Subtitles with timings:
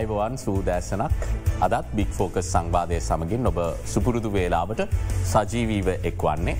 [0.00, 1.24] අයිබවන් සූදෑසනක්
[1.66, 3.58] අදත් බික් ෆෝකස් සංවාධය සමගින් ඔබ
[3.92, 4.80] සුපුරුදු වේලාවට
[5.32, 6.56] සජීවීව එක්වන්නේ.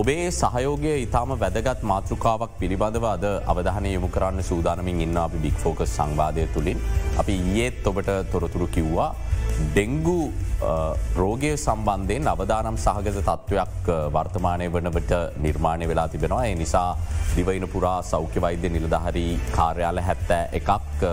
[0.00, 5.94] ඔබේ සහයෝගය ඉතාම වැදගත් මාතෘකාවක් පිළිබඳව අද අවධානය යොමු කරන්න සූදානමින් ඉන්න අපි බික් ෆෝකස්
[5.98, 6.82] සංවාධය තුළින්
[7.22, 9.10] අපි ඒත් ඔබට තොරතුරු කිව්වා
[9.56, 10.20] ඩෙංගු
[11.16, 15.12] රෝගය සම්බන්ධයෙන් අවදානම් සහගත තත්ත්වයක් වර්තමානය වනට
[15.44, 16.46] නිර්මාණය වෙලා තිබෙනවා.
[16.46, 16.96] ඒ නිසා
[17.36, 21.04] දිවයින පුරා සෞඛ්‍ය වෛද්‍ය නිලධහරි කාර්යාල හැත්තෑ එකක්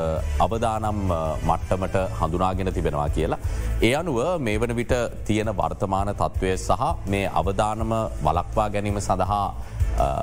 [0.46, 1.02] අවදානම්
[1.50, 3.40] මට්ටමට හඳුනාගෙන තිබෙනවා කියලා.
[3.82, 4.96] ඒ අනුව මේ වන විට
[5.28, 7.94] තියෙන වර්තමාන තත්ත්වය සහ මේ අවධානම
[8.28, 9.46] වලක්වා ගැනීම සඳහා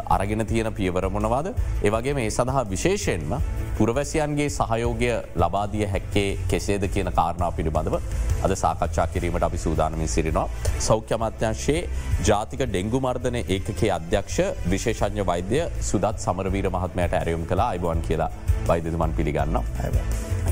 [0.09, 1.55] අරගෙන තියෙන පියවරමොනවාද.
[1.83, 3.34] ඒවගේ මේ සඳහා විශේෂයෙන්ම
[3.78, 7.97] පුරවැසියන්ගේ සහයෝගය ලබාදිය හැක්කේ කෙසේද කියන කාරණා පිළිබඳව
[8.42, 10.48] අද සාකච්ඡා කිරීමට අපි සූදානමින් සිරිනවා.
[10.78, 11.89] සෞඛ්‍ය අමාත්‍යංශයේ
[12.25, 18.31] ජාතික ඩෙංගු මර්ධන ඒකේ අධ්‍යක්ෂ විශේෂඥ වෛද්‍ය සුදත් සමරවීර මහත්මයට ඇරයුම් කලා අයිබුවන් කියලා
[18.66, 19.62] වෛද්‍යතුමන් පිළිගන්න.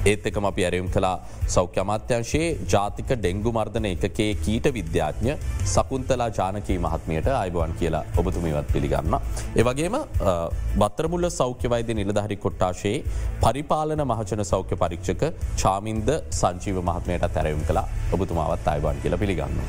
[0.07, 1.14] ඒත් එකම අපි ඇරයුම් කලා
[1.48, 5.37] සෞඛ්‍ය අමාත්‍යංශයේ ජාතික ඩෙංගු මර්ධන එකකේ කීට විද්‍යාඥ
[5.75, 9.08] සකුන්තලා ජානකී මහත්මයට අයිබුවන් කියලා ඔබතුමිවත් පිළිගන්න.
[9.61, 9.97] ඒවගේම
[10.81, 12.97] බත්තරමුල්ල සෞඛ්‍යවෛද්‍ය නිලධහරි කොට්ටාශයේ
[13.45, 15.25] පරිපාලන මහචන සෞඛ්‍ය පරීක්ෂක
[15.62, 19.62] චාමින්ද සංචීව මහත්මයට තැරයුම් කලා ඔබතුමාවත් අයිබන් කියලා පිළිගන්න.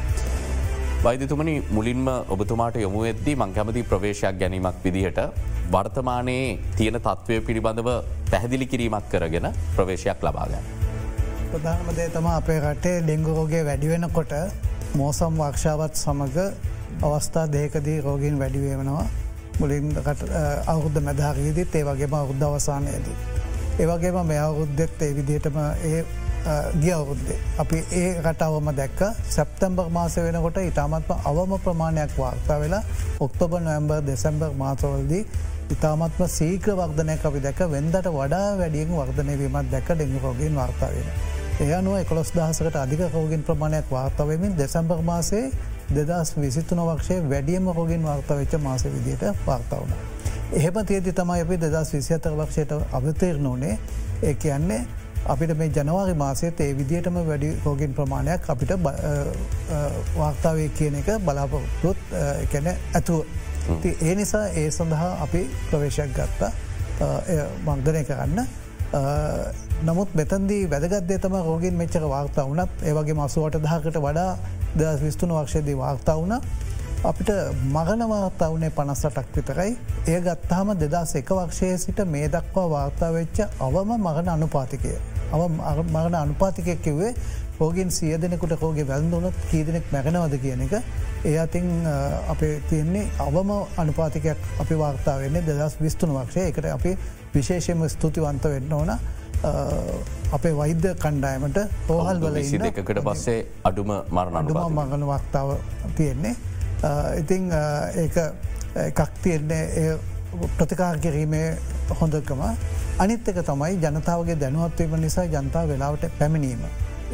[1.04, 5.20] වෛදතුමනි මුලින්ම ඔබතුමාට යොමු එද්දී මංකැමති ප්‍රවේශයක් ගැනීමක් විදිහට
[5.72, 7.90] වර්තමානයේ තියෙන තත්ත්වය පිළිබඳව
[8.32, 10.66] පැහැදිලි කිරීමක් කරගෙන ප්‍රවේශයක් ලබාගන්න.
[11.52, 14.36] ප්‍රධානමදේ තම අපේ රටේ ඩෙංගුරෝගේ වැඩිවෙන කොට
[14.96, 16.38] මෝසම් වක්ෂාවත් සමඟ
[17.04, 19.06] අවස්ථා දේකදී රෝගීන් වැඩිවේමනවා
[19.60, 19.92] මුලින්
[20.68, 23.18] අවුද්ධ මැදහරීදිත් ඒ වගේම අවුද්ධ අවසානයේදී.
[23.80, 26.04] ඒවගේම මෙ අවුද්ධෙත් ඒ විදිහටම ඒ
[26.76, 27.38] ගිය අවුද්දේ.
[27.58, 32.84] අපි ඒ රටවම දැක්ක සැප්තැම්බර් මාස වෙනකොට ඉතාමත්ම අවම ප්‍රමාණයක් වාර්තා වෙලා
[33.20, 35.24] ඔක්තොබ නොයම්බර් දෙසැම්බර් මාතවල්දී
[35.70, 41.10] ඉතාමත්ම සීක වර්ධනය අපි දැක වෙන්දට වඩා වැඩියෙන් වර්ධනයවීමත් දැක ඩෙංගු රෝගීන් වාර්තාවෙන.
[41.60, 45.46] ඒ අනුව එකොස් දහසකට අධික රෝගින් ප්‍රමාණයක් වාර්තාවමින් දෙසැම්බර් මාසේ
[45.92, 49.92] දෙදස් විසිතුන වක්ෂය වැඩියම රෝගින් වාර්තාවෙච්ච මාස විදියට වාර්තාවන.
[50.54, 53.78] එහෙම තියදි තමයි අපි දෙදස් විසිතර වක්ෂයට අවතේර නොනේ
[54.24, 54.82] ඒ කියන්නේ
[55.26, 58.72] අපිට මේ ජනවාරි මාසයත් ඒ විදිහටම වැඩි රෝගින් ප්‍රමාණයක් අපිට
[60.16, 61.98] වාර්තාවය කියන එක බලාපොරොත්තුත්
[62.52, 63.26] කැන ඇතුව.
[64.02, 66.52] ඒ නිසා ඒ සඳහා අපි ප්‍රවේශයක් ගත්තා
[67.66, 68.40] මංගනය කරන්න.
[69.84, 74.32] නමුත් මෙතන්දී වැදගත්දේ තම රෝගින් මෙච්චක වාර්තා වනත් ඒවගේ මසුවට දහකට වඩා
[74.78, 76.42] දස් විස්තුන වක්ෂයේදී වාර්තා වුණ.
[77.04, 77.30] අපිට
[77.76, 79.78] මගනවාර්තා වනේ පනස්සටක් විතරයි.
[80.08, 84.96] ඒ ගත්තාම දෙදස් එක වක්ෂය සිට මේ දක්වා වාර්තා වෙච්ච අවම මගන අනුපාතිකය.
[85.34, 85.42] අව
[85.96, 87.14] මගන අනුපාතිකයක් කිව්වේ
[87.60, 90.74] හෝගින් සිය දෙනෙකුට හෝගේ වැල්දුනත් කීදනෙක් මැගෙනවද කියන එක.
[91.26, 91.70] ඒ අතින්
[92.28, 96.98] අපේ තියෙන්නේ අවම අනුපාතිකයක් අපි වාර්තා වෙන්නේ දෙදස් විස්තුන වක්ෂය එකට අපි
[97.36, 98.92] විශේෂයම ස්තුතිවන්ත වෙන්න ඕන.
[99.44, 101.58] අපේ වෛද්‍ය කණ්ඩායමට
[101.90, 105.50] රෝහල් වල දෙකට පස්සේ අඩුම මරණ අඩුම මගන වක්තාව
[105.98, 106.36] තියෙන්නේ.
[107.22, 107.52] ඉතිං
[108.86, 109.98] එකක් තියෙන්නේ
[110.58, 111.58] ප්‍රතිකාර කිරීමේ
[112.02, 112.42] හොඳකම
[113.00, 116.62] අනිත් එක තමයි ජනතාවගේ දැනුවත්වීම නිසා ජනතාව වෙලාවට පැමිණීම.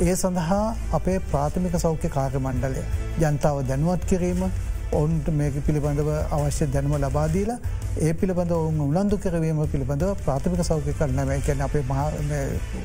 [0.06, 2.84] ඒ සඳහා අපේ ප්‍රාථමික සෞඛ්‍ය කාර්ය මණ්ඩලය
[3.22, 4.42] ජනතාව දැනුවත් කිරීම
[4.96, 7.58] ඔවුන්ට මේක පිළිබඳව අවශ්‍ය දැනුම ලබාදීලා
[8.00, 11.84] ඒ පිළිබඳ ඔවුන් උලන්දු කරවීම පිළිබඳව ප්‍රාථමික සෞඛ්‍ය කරනම එකැන අපේ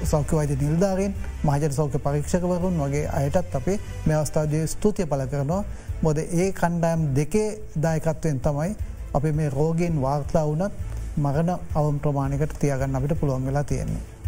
[0.05, 5.63] සෞඛ්‍යවයිද නිල්ධාරෙන් මහජන සෞඛ්‍ය පරීක්ෂකවරුන් වගේ අයටත් අපේ මේ අවස්ථාදය ස්තුතිය පල කරනවා
[6.03, 7.49] මොද ඒ කණ්ඩායම් දෙකේ
[7.79, 8.71] දායකත්වයෙන් තමයි
[9.15, 10.73] අපි මේ රෝගෙන් වාර්තා වනත්
[11.19, 14.20] මගන අවම් ප්‍රමාණකට තියගන්න අපිට පුළුවන් වෙලා තියෙන්නේ.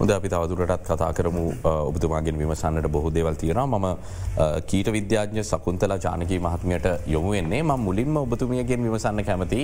[0.00, 1.40] හොද අපි තවදුරටත් කතා කරමු
[1.88, 3.86] ඔබතුමාගෙන් විමසන්නට බොහෝ දේවල් තියෙන ම
[4.70, 9.60] කීට විද්‍යාඥ සකුන්තල ජානකී මහත්මයට යොමුවෙන්නේ ම මුලින්ම ඔබතුමියගෙන් විමසන්න කැමති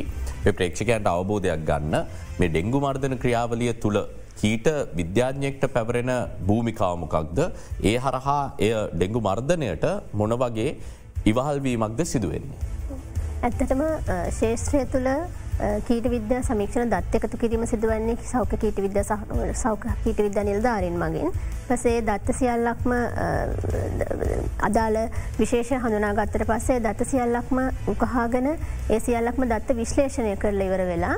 [0.51, 1.95] ප්‍රේක්ෂකයන්ට අවබෝධයක් ගන්න.
[2.39, 4.01] මේ ඩෙංගු මර්ධන ක්‍රියාවලිය තුළ
[4.41, 4.67] කීට
[4.99, 6.13] විද්‍යාඥයෙක්ට පැවරෙන
[6.49, 7.39] භූමිකාවමකක්ද
[7.85, 10.71] ඒ හරහා එය ඩෙංගු මර්ධනයට මොන වගේ
[11.27, 12.59] ඉවහල්වීමක්ද සිදුවෙන්නේ.
[13.45, 13.83] ඇත්තටම
[14.41, 15.11] ශේෂත්‍රය තුළ
[15.89, 19.05] කීට විද්‍යා සමීක්ෂණ දත් එකතු කිරීම සිදුවන්නේ සෞඛ කීට විද්‍ය
[19.55, 21.31] සෞඛ කීට විද්‍යා නිල්ධාරින් මගින්
[21.69, 22.95] පසේ දත්ත සියල්ලක්ම
[24.69, 24.99] අදාළ
[25.39, 27.61] විශේෂ හඳුනාගත්තට පස්සේ දත්ත සියල්ලක්ම
[27.95, 31.17] උකහාගෙන ඒ සියල්ලක්ම දත්ත විශ්ලේෂණය කරල ඉවර වෙලා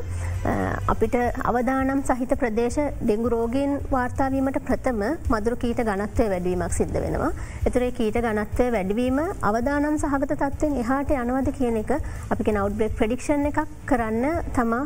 [0.94, 1.16] අපිට
[1.50, 5.02] අවදානම් සහිත ප්‍රදේශ ඩෙංගු රෝගීන් වාර්තාවීමට ප්‍රථම
[5.32, 7.32] මදුරු කීට ගනත්වය වැඩවීමක් සිද්ධ වෙනවා.
[7.68, 9.18] එතුරේ කීට ගනත්වය වැඩවීම
[9.50, 11.92] අවදානම් සහගත තත්වෙන් එහාට යනවද කියන එක
[12.30, 13.60] අපි නවට්බෙක් ප්‍රඩික්ෂන් එකක්
[13.90, 14.25] කරන්න
[14.58, 14.84] තමා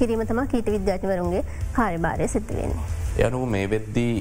[0.00, 1.44] කිරීම තමා කීට විද්‍යාඥවරුන්ගේ
[1.78, 2.90] කාර්යභාරය සිද්ධ වෙන්නේ.
[3.28, 4.12] යනු මේ වෙද්දී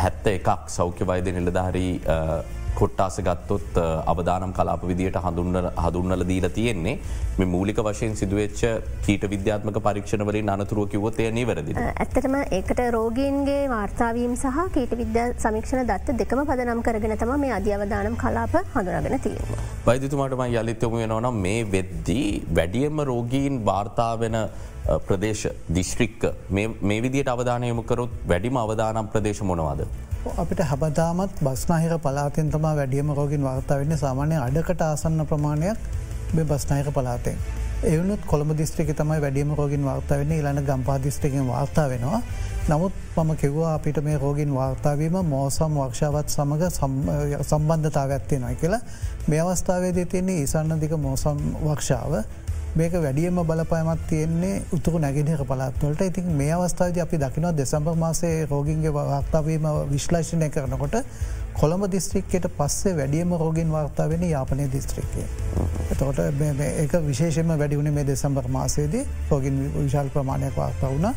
[0.00, 1.92] හැත්ත එකක් සෞඛ්‍ය වෛද නිලධාරී
[2.76, 3.78] කොට්ටාස ගත්තොත්
[4.12, 6.94] අවදානම් කලාප විදියට හඳුන්නල දීල තියෙන්නේ
[7.38, 8.62] මේ මූලික වශයෙන් සිදුවච්ච
[9.06, 11.76] කීට විද්‍යාත්මක පරීක්ෂණවලින් අනතුරුව කිවොත් එය නිවැරදි.
[11.82, 18.18] ඇත්තටම ඒකට රෝගීන්ගේ වාර්තාවීම් සහ කීට විද්‍යා සමික්ෂණ දත්ත දෙකම පදනම් කරගෙන තම මේ අධ්‍යවදානම්
[18.24, 19.62] කලාප හඳුරගෙන තියෙනවා.
[19.86, 22.26] වෛදිතුමාටම යළිතයොම වෙනවනම් මේ වෙද්දී
[22.56, 24.36] වැඩියම රෝගීන් වාර්තාාවෙන
[25.06, 25.42] ප්‍රදේශ
[25.76, 29.82] දිශ්‍රික්ක මේ විදියට අවධානයම කරොත් වැඩිම අවධානම් ප්‍රදේශ මොනවාද.
[30.42, 35.90] අපිට හැබදාමත් බස්නාහික පලාතෙන් තමා වැඩියම රෝගින් වාර්තා වෙන්න සාමානය අඩකට ආසන්න ප්‍රමාණයක්
[36.34, 37.42] බ බස්නායක පලාතෙන්.
[37.84, 40.32] එවනුත් කොළඹ දිස්ත්‍රික තමයි වැඩියම රෝගින් වාර්තා වෙන්න.
[40.32, 42.20] ඉලන්න ගම්පාදිස්ත්‍රිකෙන් වාර්තා වෙනවා.
[42.68, 46.62] නමුත් මම කිව්වා අපිට මේ රෝගින් වාර්තාවීම මෝසම් වක්ෂාවත් සමඟ
[47.42, 48.80] සම්බන්ධතාව ඇත්තෙනයි කියලා.
[49.28, 52.22] මේ අවස්ථාවේදී තියන්නේ ඉසන්නදික මෝසම් වක්ෂාව.
[52.74, 58.92] මේක වැඩියම බලපයමත් තියෙන්නේ උතුරු නැගෙනක පලාත්වලට ඉතින් මේ අවස්ථාවද අපි දකිනවා දෙසම්බර් මාසේ රෝගින්ගේ
[58.92, 60.94] වාර්තාවීම විශ්ලේෂණය කරනකොට
[61.54, 65.24] කොළඹ දිස්ත්‍රික්කයට පස්සේ වැඩියම රෝගින් වාර්තා වෙන යාපනය දිස්ත්‍රික්කය.
[65.90, 71.14] එතකොට ඒක විශේෂම වැඩිවුණ මේ දෙසම්බර් මාසේදී රෝගින් විශාල් ප්‍රමාණයක් වාර්තා වුණ.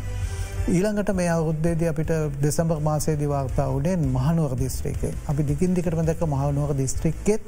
[0.67, 2.11] ඊළඟට මේ අවුද්දේද අපිට
[2.41, 7.43] දෙසම්බර් මාසේදී වාර්තා වුණේ මහනුවර දිස්ත්‍රිකේ අපි දිකින් දිකටම දැක මහනුවර දිස්ත්‍රික්කෙත්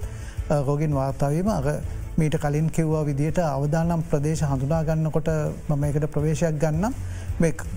[0.49, 1.65] රෝගින් වාර්තාවීම අර
[2.15, 5.27] මීට කලින් කිව්වා විදියට අවදානම් ප්‍රදේශ හඳුනාගන්නකොට
[5.67, 6.93] මම එකට ප්‍රවේශයක් ගන්නම්
[7.26, 7.26] මේ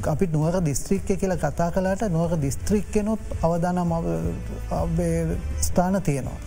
[0.07, 3.93] අපි නුවර දිස්ත්‍රික්කය කියලා කතා කලාට නුවර දිස්ත්‍රික්කෙනොත් අවදානම්
[5.61, 6.39] ස්ථාන තියෙනවා.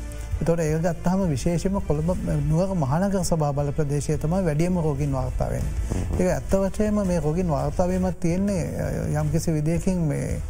[0.42, 2.10] තොට ඒ ගත්තාම විශේෂම කොළඹ
[2.48, 5.66] නුවර මහනග සභාබල ප්‍රදේශය තම වැඩියම රෝගින් වාර්තාවෙන්.
[6.20, 8.64] ඒ ඇත්තවචයම මේ රෝගින් වාර්තාවීමත් තියෙන්නේ
[9.14, 10.42] යම්කිසි විදියකින් මේ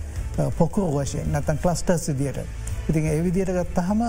[0.57, 2.39] පොකුරු වශයෙන් නැතන් කලස්ටර්ස් විදියට.
[2.89, 4.01] ඉතින් ඒ විදියට ගත්තහම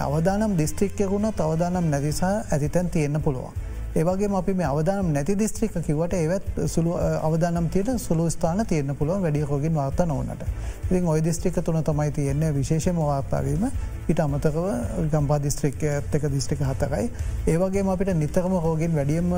[0.00, 3.69] අවදානම් දිස්ත්‍රික්කයකුණ අවදානම් නැතිසා ඇතිතැන් තියෙන්න්න පුළුවන්.
[3.96, 6.92] ඒවගේ අපි මේ අවදානම් නැති දිස්ත්‍රික කිවට ඒවත් සුළු
[7.28, 10.42] අවදානම් තියට සුළු ස්ථාන තියන්න පුළුවන් වැඩිය හොගින් වාර්තා නොවනට.
[10.90, 13.64] ඉතින් ඔය දිස්ත්‍රික තුන තමයි තියෙන්නේ විශේෂම වාර්තාවීම
[14.08, 14.66] ඉට අමතකව
[15.12, 17.10] ගම්පා දිස්ත්‍රික්ක ඇත්තක දිස්ත්‍රික හතකයි.
[17.46, 19.32] ඒවගේ අපිට නිතරම හෝගෙන් වැඩියම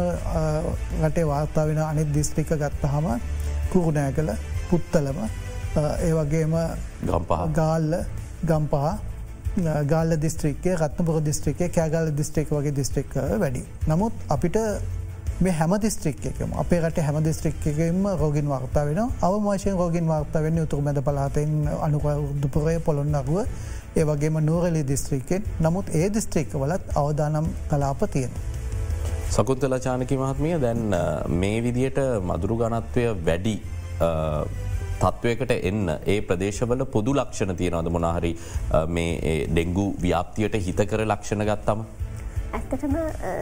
[1.03, 3.09] රටේ වාර්තා වෙන අනිත් දිස්ත්‍රික ගත්තහම
[3.73, 4.35] කුරුණෑ කළ
[4.71, 5.25] පුත්තලම
[6.09, 6.55] ඒවගේම
[7.07, 7.97] ගම්පහ ගාල්ල
[8.45, 9.12] ගම්පහ
[9.87, 13.65] ගාල දිස්ත්‍රික්කේ රත්නපුර දිස්ත්‍රිකේ කෑගල දිස්ත්‍රික් වගේ දිස්ත්‍රික් වැඩි.
[13.89, 14.57] නමුත් අපිට
[15.41, 20.81] මේ හැම දිස්ත්‍රික්කම අපේ රට හැම දිස්ත්‍රික්කෙම රෝගින් වාර්තා වෙන අවමාශයෙන් රෝගින් වාර්තා වෙන්න උතුර
[20.81, 23.39] මැද පලාතෙන් අනුකදුපුරය පොළොන්නරුව
[23.97, 28.33] ඒ වගේම නූරලි දිස්ත්‍රික්කෙන් නමුත් ඒ දිස්ත්‍රික්ක වලත් අවදානම් කලාප තියෙන.
[29.31, 30.83] සකුත්තල චානකි මහත්මිය දැන්
[31.37, 33.57] මේ විදියට මදුරු ගනත්වය වැඩි
[35.01, 38.37] තත්ත්වයකට එන්න ඒ ප්‍රදේශවල පොදු ලක්ෂණ තියෙනවද මොනහරි
[38.89, 41.85] මේ ඩෙංගු ව්‍යාප්තියට හිත කර ලක්ෂණ ගත්තම.
[42.53, 42.97] ඇත්තටම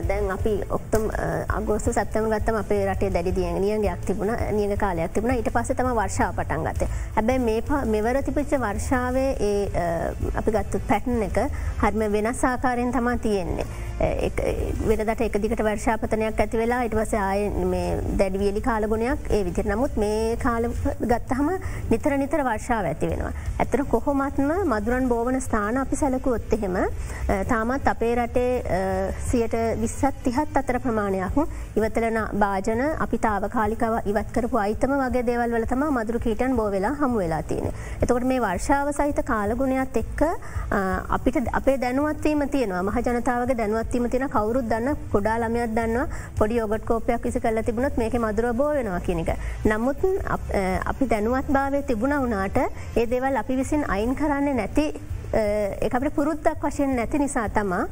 [0.08, 1.08] දැන් අපි ඔක්තම්
[1.56, 5.90] අගෝස්ත සත්තම ගත්තම අපේ රටේ දැඩි දිය නියගයක් තිබුණ නියග කාලයක් තිබුණ ඊට පස්ස තම
[5.98, 9.84] වර්ෂාව පටන් ගත හැබැයි මේ මෙවර තිපිච්ච වර්ෂාවේ ඒ
[10.42, 11.40] අපි ගත්තු පැටන් එක
[11.82, 13.66] හරිම වෙනස් ආකාරයෙන් තමා තියෙන්නේ.
[14.00, 17.40] වෙනදට එක දිකට වර්ෂාපතනයක් ඇති වෙලා ඉටවස ආය
[18.20, 20.68] දැඩිවියලි කාලගුණයක් ඒ විදිර නමුත් මේ කාල
[21.12, 21.50] ගත්තහම
[21.90, 23.32] නිතර නිතර වර්ෂාව ඇති වෙනවා.
[23.60, 26.78] ඇතර කොහොමත්ම මදුරන් බෝවන ස්ථාන අපි සැලකුවොත් එහෙම
[27.50, 31.36] තාමත් අපේ රටේ සියට විස්සත් තිහත් අතර ප්‍රමාණයක්
[31.76, 36.94] ඉවතලන භාජන අපි තාවකාලිකව ඉවත් කරපු අයිතම වගේ දේවල් වල තම මදුරු කීටන් බෝ වෙලා
[37.02, 37.68] හමු වෙලා තියෙන.
[38.00, 40.26] එතකොට මේ වර්ෂාව සහිත කාලගුණයක් එක්ක
[41.18, 46.06] අපිට අපේ දැනුවත්වීම තියෙනවා මහ ජනතාවගේ දැනුවත් පත්තිම තින කවරුත් දන්න කොඩා ළමයක් දන්න
[46.38, 49.30] පොඩි යෝගට කෝපයක් විසි කල තිබුණත් මේක මදුර බෝ වෙනවා කියනක.
[49.64, 49.98] නමුත්
[50.84, 52.58] අපි දැනුවත් භාවය තිබුණ වනාට
[52.96, 54.86] ඒ දේවල් අපි විසින් අයින් කරන්න නැති
[55.32, 57.84] එකකට පුරුද්දක් වශයෙන් නැති නිසා තමා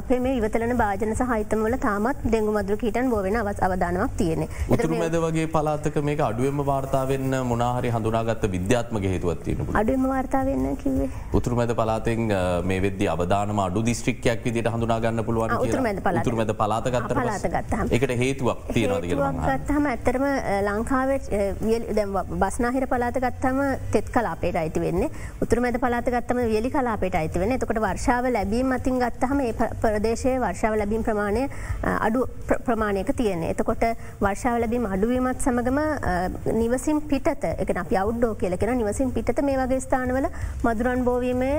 [0.00, 4.46] අපේ මේ ඉවතලන භාජන සහිතමල තාමත් දෙංගු මදුර කීටන් බෝවෙන අවස් අවධානවක් තියෙන.
[4.76, 12.30] උතුරමැද වගේ පලාතක මේ අඩුවම වාර්තාාවන්න මොනාහරි හඳුනාගත්ත විද්‍යාත්මක හේතුවත්තින අඩුවම වාර්තාාවන්න කිවේ උතුරමැද පලාතෙන්
[12.72, 20.28] මේ වෙද අවධානම අඩු දිස්ත්‍රික්කයක් විදිට හඳුනාගන්න පුළුවන් උතුරමැද පලාතගත්ත පලාතගත්ත එකට හේතුවක් තියෙනවාදගත්තහම ඇත්තරම
[20.68, 21.30] ලංකාවට
[22.42, 23.58] බස්නාහිර පලාතගත්තම
[23.92, 25.10] තෙත් කලාපේට අයිති වෙන්නේ.
[25.42, 31.04] උතුරමැද පලාතගත්තම වියලි කලාපට අයිති වෙන එතකොට වර්ෂාව ලැබීම මතින් ගත්තහම ඒ ප්‍රදේශය වර්ෂාව ලැබීම්
[31.08, 31.44] ප්‍රමාණය
[32.06, 32.26] අඩු
[32.68, 33.42] ප්‍රමාණයක තියෙන.
[33.52, 33.84] එතකොට
[34.24, 35.80] වර්ෂාව ලැබීම අඩුවීමත් සමගම
[36.60, 40.30] නිවසින් පිටත එක අපි අවුඩ්ඩෝ කියලකෙන නිවසින් පිටත මේ වගේ ස්ථානවල
[40.68, 41.56] මදුරන් බෝවීමේ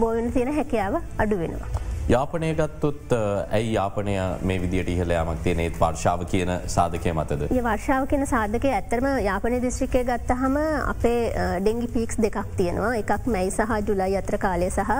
[0.00, 1.87] බෝවන තියෙන හැකියාව අඩු වෙනවා.
[2.08, 4.12] යාපනය ගත්තුත් ඇයි යාපනය
[4.48, 7.48] මේ විදිට ඉහල යමක් තියනෙත් වර්ෂාව කියන සාධකය මතද.
[7.52, 10.56] ඒ වර්ෂාව කියන සාධකය ඇත්තරම යාපන දිස්ත්‍රිකය ගත්තහම
[10.92, 11.18] අපේ
[11.60, 14.92] ඩෙංගි පික්ස් දෙකක් තියෙනවා එකක් මැයි සහ ජුලයි අත්‍ර කාලය සහ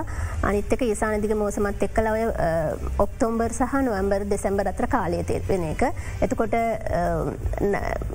[0.50, 2.26] අනිත්තක ඒසානදික මෝසමත් එක්කලවය
[3.06, 5.86] ඔක්තෝම්බර් සහ නොවම්බර් දෙසැම්බර් අත්‍ර කාලය වෙන එක.
[6.20, 6.58] එතකොට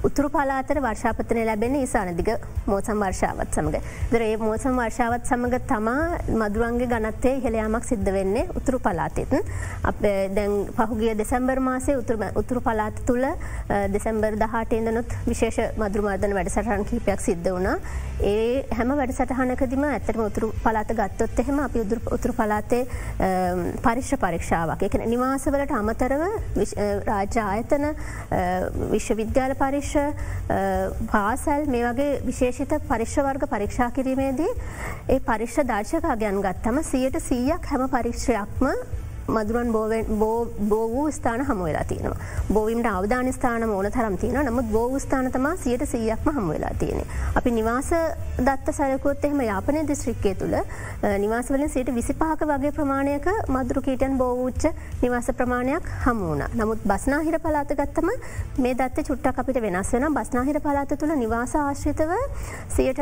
[0.03, 2.31] උතුරු පලාතර වර්ෂාපතනය ලැබෙන ඒසානදික
[2.67, 3.81] මෝසම් වර්ෂාවත් සමඟ.
[4.13, 5.99] දරේ මෝසම් වර්ෂාවත් සමඟ තමා
[6.43, 9.33] මදුරන්ගේ ගනත්තේ හෙළයාමක් සිද්ධ වෙන්නේ උතුරු පලාතෙත්.
[9.83, 11.97] අප දැන් පහුගිය දෙසැම්බර් මාසේ
[12.35, 13.27] උතුරු පලාත තුළ
[13.89, 17.77] දෙසැම්බර් දහටේදනොත් විශේෂ මදුරමාර්ධන වැඩසටහන් කීපයක් සිද්ධ වුණා.
[18.23, 22.83] ඒ හැම වැඩසටහනකදිම ඇත්තම උතුරු පලාත ගත්තොත් එහෙම අපි උතුරු පලාතේ
[23.83, 26.23] පරිශ්්‍ර පරීක්ෂාවක් එක නිවාසවලට අමතරව
[27.05, 27.87] රාජ්‍ය ආයතන
[28.93, 29.95] විශ්වවිද්‍යාල පරිශ්ෂ
[31.07, 34.51] පාසැල් මේ වගේ විශේෂිත පරිශ්වර්ග පරීක්ෂා කිරීමේදී
[35.07, 38.72] ඒ පරිශ්ෂ දර්ශකගයන් ගත්තම සියයට සීයක් හැම පරික්ෂයක්ම
[39.27, 42.17] මදුරන් බෝ වූ ස්ථාන හමු වෙලා තියෙනවා.
[42.53, 47.07] බෝවිම්ට අවධාන ස්ථාන ඕන තරම් තියෙන නමුත් බෝ ස්ථාන තමා සියට සීයක්ම හමු වෙලා තියෙන.
[47.35, 47.91] අපි නිවාස
[48.39, 50.57] දත්ත සැලකුත් එහෙම යාපනය දිස්ත්‍රික්කය තුළ
[51.19, 54.67] නිවාසවලින් සිට විසිපාක වගේ ප්‍රමාණයක මදුරුකීටයන් බෝවූච්ච
[55.01, 56.43] නිවාස ප්‍රමාණයක් හමුවන.
[56.55, 58.09] නමුත් බස්නාහිර පලාත ගත්තම
[58.57, 62.11] මේ දත්ත චුට්ටක් අපිට වෙනස් වෙන බස්නාහිර පලාත තුළ නිවාස ආශ්‍රිතව
[62.75, 62.99] සියට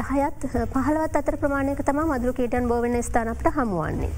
[0.00, 4.12] දහයත් පහලවත් අතර ප්‍රමාණයක තම මදුරුකීටන් බෝවෙන ස්ථානපට හමුවන්නේ.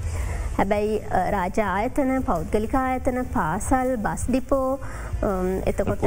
[0.57, 0.93] හැබැයි
[1.35, 4.67] රාජ ආයතන පෞද්ගලික ආයතන පාසල් බස් ඩිපෝ
[5.65, 6.03] එතකොට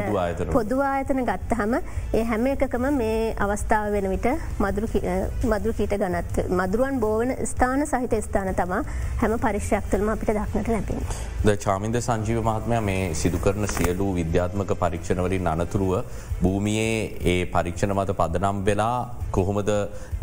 [0.53, 1.75] පොදු ආයතන ගත්තහම
[2.13, 4.29] ඒ හැම එකකම මේ අවස්ථාව වෙන විට
[4.61, 8.83] මදුරු කීට ගනත් මදුරුවන් බෝවන ස්ථාන සහිත ස්ථාන තමා
[9.23, 11.03] හැම පරිශ්යක් තුළම අපිට දක්නට ලැබෙන.
[11.45, 15.95] ද චාමින්ද සංජීව මහත්මය මේ සිදු කරන සියලූ විද්‍යාත්මක පරීක්ෂණවලින් අනතුරුව
[16.43, 18.99] භූමියයේ ඒ පරීක්ෂණ මත පදනම් වෙලා
[19.33, 19.73] කොහොමද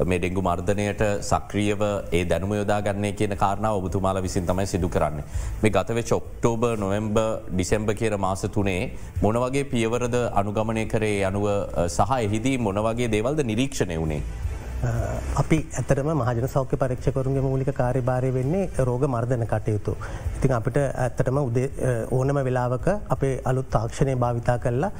[0.05, 4.89] මේ ඩෙංගු මර්ධනයට සක්‍රියව ඒ දැනුම යොදා ගන්නේ කියන කාරණාව ඔබතුමා තුමාල විසින් තමයි සිදු
[4.89, 5.23] කරන්න.
[5.61, 7.17] මේ ගතවෙච ඔක්ටෝබර් නොවම්බ
[7.49, 8.82] ඩිසෙම්බ කියර මාස තුනේ
[9.25, 11.49] මොනවගේ පියවරද අනුගමනය කරේ අනුව
[11.87, 14.23] සහ එහිදී මොනවගේ දේවල්ද නිරීක්ෂණය වුණේ.
[15.41, 19.93] අපි ඇතරම මහජන සෞඛ්‍ය පරීක්ෂකරුන්ගේ මූලික කාර්යභාරය වෙන්නේ රෝග මර්ධන කටයුතු.
[20.37, 21.67] ඉතින් අපිට ඇත්තටම උදේ
[22.17, 24.91] ඕනම වෙලාවක අපේ අලුත් තාක්ෂණය භාවිතා කරලා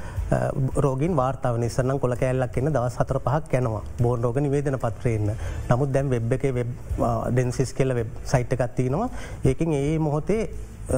[0.86, 5.32] රෝගින් වාර්තාව නිසනම් කොළ කෑල්ලක් එන්න දවස් හතර පහක් යනවා බෝන් රෝග නිවේදන පත්‍රයන්න.
[5.70, 6.70] නමුත් දැම් වෙබ් එක වෙබ්
[7.30, 9.08] ඩෙන්සිස් කෙල්ල වෙබ් සයිට් එකත්තිනවා
[9.50, 10.42] ඒකින් ඒ මොහොතේ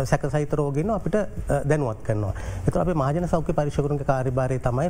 [0.04, 1.16] සැක සහිත රෝගෙන අපිට
[1.64, 2.34] දැනුවත් කරනවා.
[2.66, 4.88] එතු අප මාජන සෞඛ්‍ය පරිශකරුන්ගේ කාරිභාරය තමයි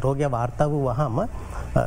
[0.00, 1.20] රෝගය වාර්තාව වහම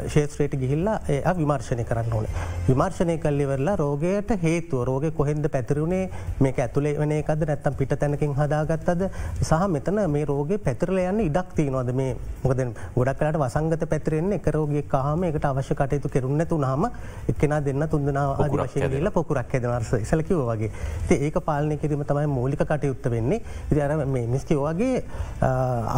[0.07, 2.31] ශේත්‍රයට ගිහිල්ලා ඒ විමර්ශණය කරන්න ඕනේ.
[2.67, 6.09] විමර්ශණය කල්ලිවෙරලා රෝගයට හේතුව රෝග කොහෙන්ද පැතිරුණේ
[6.39, 9.03] මේක ඇතුළේ වන එකද නැත්තම් පිට තැනකින් හදාගත්තද
[9.41, 12.63] සහ මෙතන මේ රෝග පැතිරල යන්න ඉඩක් තියනවද මේ මොකද
[12.97, 16.89] ගොඩක්ලට වසංගත පැතිරෙන් එක රෝගගේ කාම එකට අවශ්‍ය කටයුතු කෙරුන්න තුනාම
[17.27, 20.71] එක්කෙන දෙන්න තුන්දනා ආදි වශයගේල පොකුරක් ඇදවර්ස සැලකිව වගේ
[21.17, 23.41] ඒක පාලනය කිරීම තමයි මූලික කටයුත්ත වෙන්නේ.
[23.71, 23.91] ඉදි අර
[24.35, 25.03] මිස්කිවගේ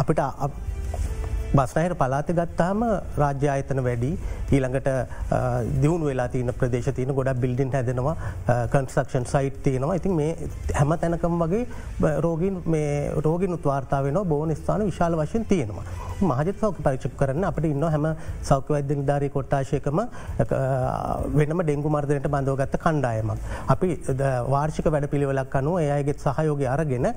[0.00, 0.20] අපිට
[1.54, 2.82] බස්නහර පලාත ගත්තාම
[3.22, 4.12] රාජ්‍ය ආයතන වැඩි
[4.54, 4.90] ඊළඟට
[5.82, 8.16] දියුණු වෙලා තියන ප්‍රදේශ තියන ගොඩ බිල්ඩින් හැදෙනවා
[8.74, 10.30] කන්ස්ක්ෂන් සයිට් තියෙනවා ඉතින් මේ
[10.74, 11.64] හැම තැනකම් වගේ
[12.26, 12.92] රෝගින් මේ
[13.26, 15.84] රෝගින් උත්වාර්තා වෙන බෝන ස්ථාන විශාල වශයෙන් තියෙනවා.
[16.22, 18.06] මහජත සෞක පරිචක් කරන්න අපට ඉන්න හැම
[18.42, 20.00] සෞඛ්‍ය වෛද්‍ය නිධාරී කොට්ටාශයකම
[21.38, 23.38] වෙනම ඩෙංගු මර්ධනයට බඳවගත්ත කණ්ඩායමක්.
[23.74, 23.88] අපි
[24.54, 27.08] වාර්ෂික වැඩ පිළිවෙලක් අනුව ඒයගෙත් සහයෝග අරගෙන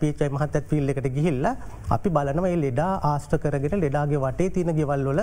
[0.00, 1.48] පිචයි මහත් ඇත් පිල් එකට ගිහිල්ල
[1.96, 5.20] අපි බලනව ලෙඩා ආස්ට කරගෙන ලෙඩාගේ වටේ තියන ගෙවල්ලොල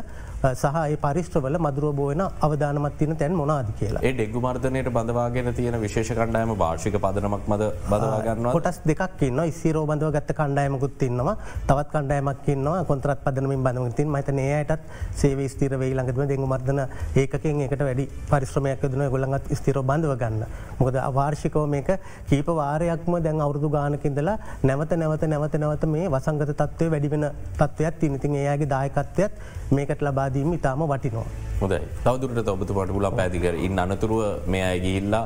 [0.53, 4.01] සහ පරිශ්්‍රවල මදුරුව බෝයන අවධානමත් තින තැන් මොනාද කියලා.
[4.03, 9.86] ඒ ඩෙගු මර්ධනයට බඳවාගෙන තියෙන විශේෂ කණ්ඩායම භාෂික පදනමක් මද බදවාගන්න කොටස් දෙකක් ඉන්න ඉස්සිරෝ
[9.91, 11.36] බඳව ගත්ත කණ්ඩායමකුත් ඉන්නවා.
[11.68, 12.84] තවත් කණ්ඩායමක් ඉන්නවා.
[12.91, 14.88] කොන්ත්‍රත් පදනමින් බඳවතින් මතන ඒයටත්
[15.22, 16.82] සේව ස්තීර වෙයි ළඟම දෙගු මර්ධන
[17.15, 20.44] ඒකෙන් එකට වැඩි පරිශ්‍රමයක් දන ගොළඟත් ස්තිර බඳව ගන්න.
[20.79, 21.89] මොකද අවාර්ෂිකව මේක
[22.29, 27.25] කීප වාරයක්ම දැන් අවුරදු ගානකින්දලා නැවත නැවත නැවත නැවත මේ වසංගත තත්වය වැඩිවෙන
[27.60, 29.34] තත්වයක් තිනිතින් ඒයාගේ දායකත්වයත්
[29.77, 31.27] මේකට ලබාදීම ඉතාම වටිනවා.
[31.62, 34.22] හොදයි තවදුරට ඔබතුමට ගුලා පැදිකර ඉන්න අනතුරුව
[34.53, 35.25] මේ අයගිහිල්ලා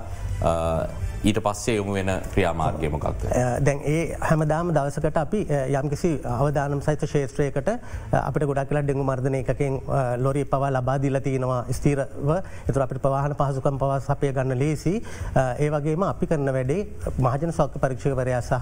[1.23, 3.21] ඊට පස්සේ යොමු වෙන ක්‍රියාමාර්ගයමකක්ද.
[3.61, 5.39] දැන් ඒ හැමදාම දවසකට අපි
[5.73, 7.69] යම්කිසි අවධානම් සහිත ශේත්‍රයකට
[8.13, 9.79] අපට ගොඩක් කියලා ඩෙඟු මර්ධන එකකින්
[10.19, 12.31] ලොරි පවා ලබා දිල තියෙනවා ස්තීරව
[12.67, 14.93] එතුර අපට පවාහන පහසුකම් පවස් අපය ගන්න ලේසි
[15.35, 16.81] ඒ වගේම අපි කරන වැඩේ
[17.19, 18.53] මහජන සෞඛ්‍ය පරීක්ෂකවරයා සහ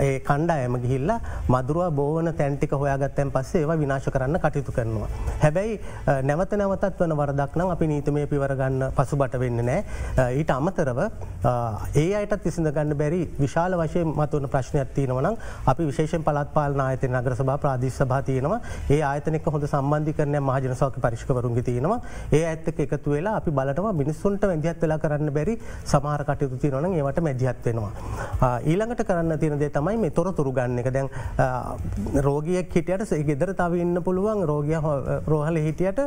[0.00, 1.12] ඒ කණ්ඩායම ගිහිල්ල
[1.48, 5.10] මදුරුව බෝවන තැන්ටික හොයාගත්තැන් පස්සේ ඒවා විනාශ කරන්න කටයුතු කරනවා.
[5.42, 5.80] හැබැයි
[6.22, 11.00] නැවත නැවතත් වන වරදක් නම් අපි නීතමය පිවරගන්න පසු බට වෙන්න නෑ ඊට අමත අමතරව
[11.96, 15.36] ඒ අයට තිසිඳ ගන්න බැරි විශාල වශය මතුවන ප්‍රශ්නයක් තියනවනම්
[15.66, 18.60] අපි විශේෂෙන් පලත් පාලන ආයතන නගර සභා ප්‍රාදේශ භා තියෙනවා.
[18.90, 22.00] ඒ ආයතනෙක් හොඳ සම්බන්ධිකරනය මහජනසාක පරිෂ්කවරුන්ගේ තියෙනවා.
[22.32, 27.20] ඒ ඇත්තක එකතු වෙලා අපි බලටම මිනිස්සුන්ට මැදිහත් වෙලා කරන්න බැරි සමහර කටයුතු තියනවන ඒවට
[27.20, 27.92] මැදිහත් වෙනවා.
[28.64, 30.90] ඊළඟට කරන්න තියෙන දේ තමයි මේ තොර තුරු ගන්න එක.
[30.92, 31.08] දැන්
[32.22, 34.44] රෝගියක් හිටියට ගෙදර තව ඉන්න පුළුවන්.
[34.44, 34.74] රෝගය
[35.26, 36.00] රෝහල හිටියට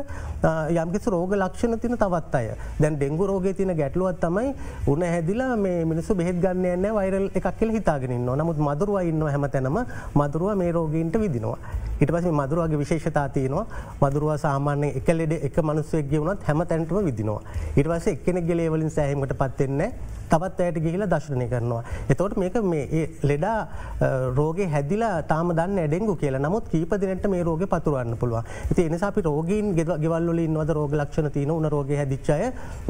[0.76, 2.50] යම්කිසි රෝග ලක්ෂණ තින තවත් අය.
[2.80, 4.54] දැන් ඩෙංගු රෝගය තින ගැටලුවත් තමයි
[4.86, 9.46] උන හැදිලා මේ මිනිසු බෙහෙත් ගන්න න්න වෛරල් එකක් කියල හිතාගෙනන්න නමුත් මදුරුව ඉන්න හැම
[9.48, 9.78] තැනම
[10.14, 11.58] මදුරුව මේ රෝගීන්ට විදිනවා.
[12.00, 13.66] ඉට පස මදුරුවගේ විශේෂතා තියනවා
[14.02, 17.42] මදුරුව සාමාන්‍ය එක ලෙඩ එක මනුස්සයක් ගවුණත් හැම තැන්ටම විදිනවා.
[17.76, 19.90] ඉටවස එක්කෙනෙක් ගෙලේවලින් සෑහීමට පත්වෙන්නේ
[20.32, 21.82] තවත් ඇයට ගිහිල දශනය කරනවා.
[22.12, 23.58] එතවට මේක මේ ලෙඩා
[24.38, 26.42] රෝගේ හැදිලා තාම දන්න ඇඩෙංගු කියලා.
[26.46, 31.30] නමුත් කීප දිනට මේ රෝග පතුරන්න පුළුව ඇති එනිසාපි රෝගීන් ගෙද ගෙවල්ල ඉන්නවද රෝග ලක්ෂණ
[31.36, 32.38] තියන උන රෝග හැදිච්චය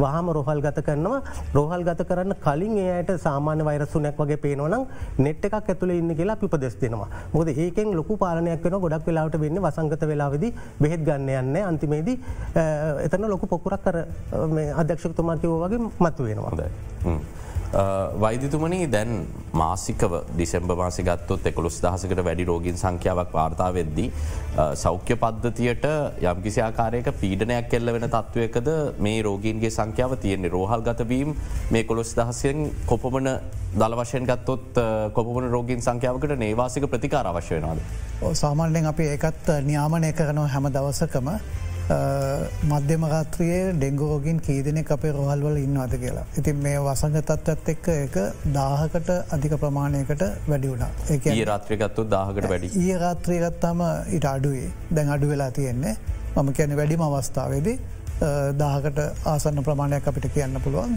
[0.04, 1.20] වහම රෝහල් ගත කරනවා.
[1.58, 4.86] රෝහල් ගත කරන්න කලින් ඒයට සාමාන්‍ය වෛරසුනැක් වගේ පේනවනම්
[5.26, 7.08] නෙට් එකක් ඇතුළ ඉන්න කියලා පිපදෙස් දෙෙනවා.
[7.36, 10.46] මොද ඒකෙන් ලොකු පාලනයක් වෙන ගොඩක් වෙලාට වෙන්න වසංගත වෙලාවෙද
[10.82, 12.16] බෙහෙත් ගන්න යන්න අන්තිමේදී
[13.06, 13.96] එතන ලොකු පොකුරක් කර
[14.82, 16.60] අධ්‍යක්ෂකතුමාකිවෝ වගේ මතු වෙනවාද.
[17.72, 24.10] වෛදිතුමනී දැන් මාසිකව ඩිසෙම්බ මාසි ගත්තොත් එකොළොස් දහසකට වැඩි රෝගීන් සංඛ්‍යාවක් වාර්තා වෙද්දී.
[24.74, 25.86] සෞඛ්‍ය පද්ධතියට
[26.22, 31.34] යම්කිසි ආකාරයක පීඩනයක් කෙල්ල වෙන තත්ත්වයකද මේ රෝගීන්ගේ සංඛ්‍යාව තියෙන්නේ රෝහල් ගතවීම්
[31.70, 33.30] මේ කොළොස් දහසයෙන් කොපමන
[33.72, 34.82] දල වශයෙන් ගත්තොත්
[35.14, 37.78] කොපමන රෝගීන් සංඛ්‍යාවකට නේවාසික ප්‍රතිකාර අවශ්‍ය වෙනවාද.
[38.34, 41.28] සාමාන්‍යෙන් අපි ඒකත් නියාමනය කරනවා හැම දවසකම
[42.70, 46.24] මධ්‍යමගත්‍රයේ ඩෙංගෝගින් කීදනෙ අපේ රොහල්වල ඉන්නවාද කියලා.
[46.38, 48.16] ඉතින් මේ වසංග තත්ත්වත් එක්ක එක
[48.54, 50.90] දාහකට අධික ප්‍රමාණයකට වැඩි වුණා.
[51.10, 52.72] ඒ රාත්‍රයගත්තු දාහකට වැඩි.
[52.86, 54.70] ඒ රාත්‍රයගත්තම ඉට අඩුවේ.
[54.94, 55.96] දැන් අඩු වෙලා තියෙන්නේ.
[56.36, 57.78] මම කියන වැඩිම අවස්ථාවේදී
[58.54, 60.96] දාහකට ආසන්න ප්‍රමාණයක් අපිට කියන්න පුළුවන්.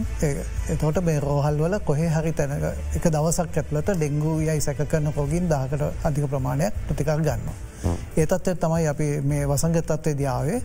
[0.68, 2.64] එතොට මේ රෝහල් වල කොහේ හරි තැනක
[2.94, 7.46] එක දවසක් ඇත්ලට ඩෙංගු යයි සැක කරන කොගින් දාහකට අධික ප්‍රමාණයක් ප්‍රතිකර ගන්න.
[8.16, 10.60] ඒතත්ව තමයි අපි මේ වසංගතත්වය දියාවේ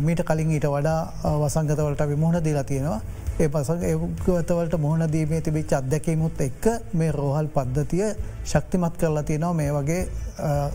[0.00, 3.00] මීට කලින් ඊට වඩා වසංගතවලට විමුහණ දීලා තියෙනවා.
[3.34, 8.04] ඒ පසඟ ඒගතවලට මුහුණ දීමේ තිබිච් අත්දැකීමුත් එක්ක මේ රෝහල් පද්ධතිය
[8.44, 9.52] ශක්තිමත් කරලා තියෙනවා.
[9.52, 10.02] මේ වගේ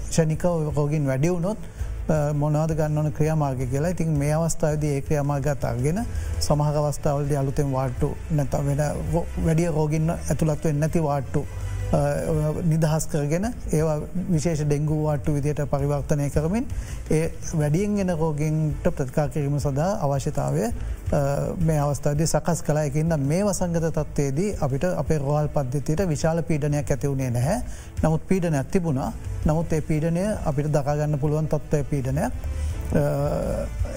[0.10, 0.44] ෂනික
[0.76, 1.58] රෝගින් වැඩිවුණොත්
[2.42, 3.94] මොනාද ගන්නවන ක්‍රියමාර්ග කියලා.
[3.96, 6.00] ඉතින් මේ අවස්ථාවද ඒ ක්‍රියමාර්ගත් අර්ගෙන
[6.40, 8.84] සමහක අවස්ථාවලද අලුතෙන් වාට්ටු නැත වෙන
[9.46, 11.46] වැඩිය රෝගින්න ඇතුළත්ව නැති වාට්ටු
[11.92, 13.98] නිදහස් කරගෙන ඒවා
[14.30, 16.66] විශේෂ ඩෙංගුවාට්ටු විදියට පරිවර්තනය කරමින්
[17.10, 20.70] ඒ වැඩියෙන් ගෙන රෝගින්ට ප්‍රතිකා කිරීම සඳහා අවශ්‍යතාවය
[21.62, 27.62] මේ අවස්ථාද සකස් කලායකින්න මේ වසංගත තත්වේදී අපිට අපේ රෝහල් පද්ධතියට විශාල පීඩනයක් ඇතිවුණේ නැහැ.
[28.04, 29.12] නමුත් පීඩනයක් තිබුණා.
[29.46, 32.34] නමුත් ඒ පීඩනය අපිට දකාගන්න පුළුවන් තත්ත්වය පීඩනයක්.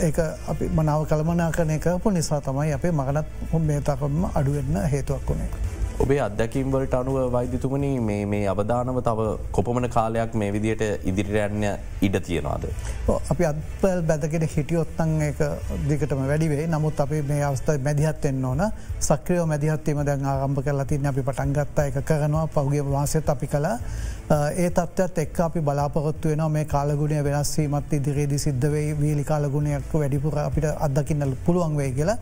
[0.00, 0.12] ඒ
[0.48, 5.71] අපි මනාව කළමනා කරනය කරපු නිසා තමයි අපේ මගනත් හොම් මේතාකම අඩුවෙන්න හේතුවක් වුණේ.
[6.00, 11.64] ඔබේ අත්දැකිම්වලට අනුව වෛද්‍යතුමනි මේ අවධානව තව කොපමන කාලයක් මේ විදියට ඉදිරිරයන්න
[12.06, 12.64] ඉඩ තියෙනවාද.
[13.32, 15.42] අපි අත්පල් බැදගෙන හිටියොත්තන් එක
[15.88, 18.62] දිකටම වැඩිවේ නමුත් අපි මේ අවස්ථයි මැදිහත්වෙන්න ඕන.
[19.00, 22.46] සක්‍රයෝ මැදිහත්වීම දැන් ආරම්භ කරලා තින්න අපි පටන්ගත්තා එක කරනවා.
[22.46, 23.76] පෞගේ වාසයත් අපි කලා
[24.30, 30.64] ඒ තත්ත්වත් එක් අපි බලාපොත්තු වෙන මේ කාලගුණය වෙනස්වීමත් ඉදිරියේදි සිද්ධවෙයි වීලි කාලගුණයක් වැඩිපුර අපිට
[30.80, 32.16] අදකින්නල පුළුවන් වේ කියලා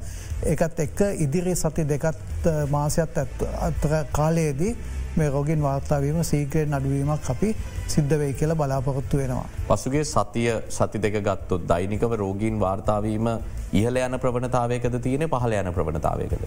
[0.44, 3.20] ඒකත් එක්ක ඉදිරි සති දෙකත් මාසයත්
[3.60, 4.74] අතර කාලයේදී
[5.16, 7.54] මේ රෝගින් වාර්තාවීම සීකරෙන් අඩුවීමක් අපි
[7.88, 9.46] සිද්ධ වෙයි කියලා බලාපොරොත්තු වෙනවා.
[9.68, 13.28] පසුගේ සතිය සති දෙක ගත්තොත් දෛනිකව රෝගීන් වාර්තාවීම
[13.74, 16.44] ඉහල යන ප්‍රවණතාවයකද තියෙන පහල යන ප්‍රවණතාවයකද.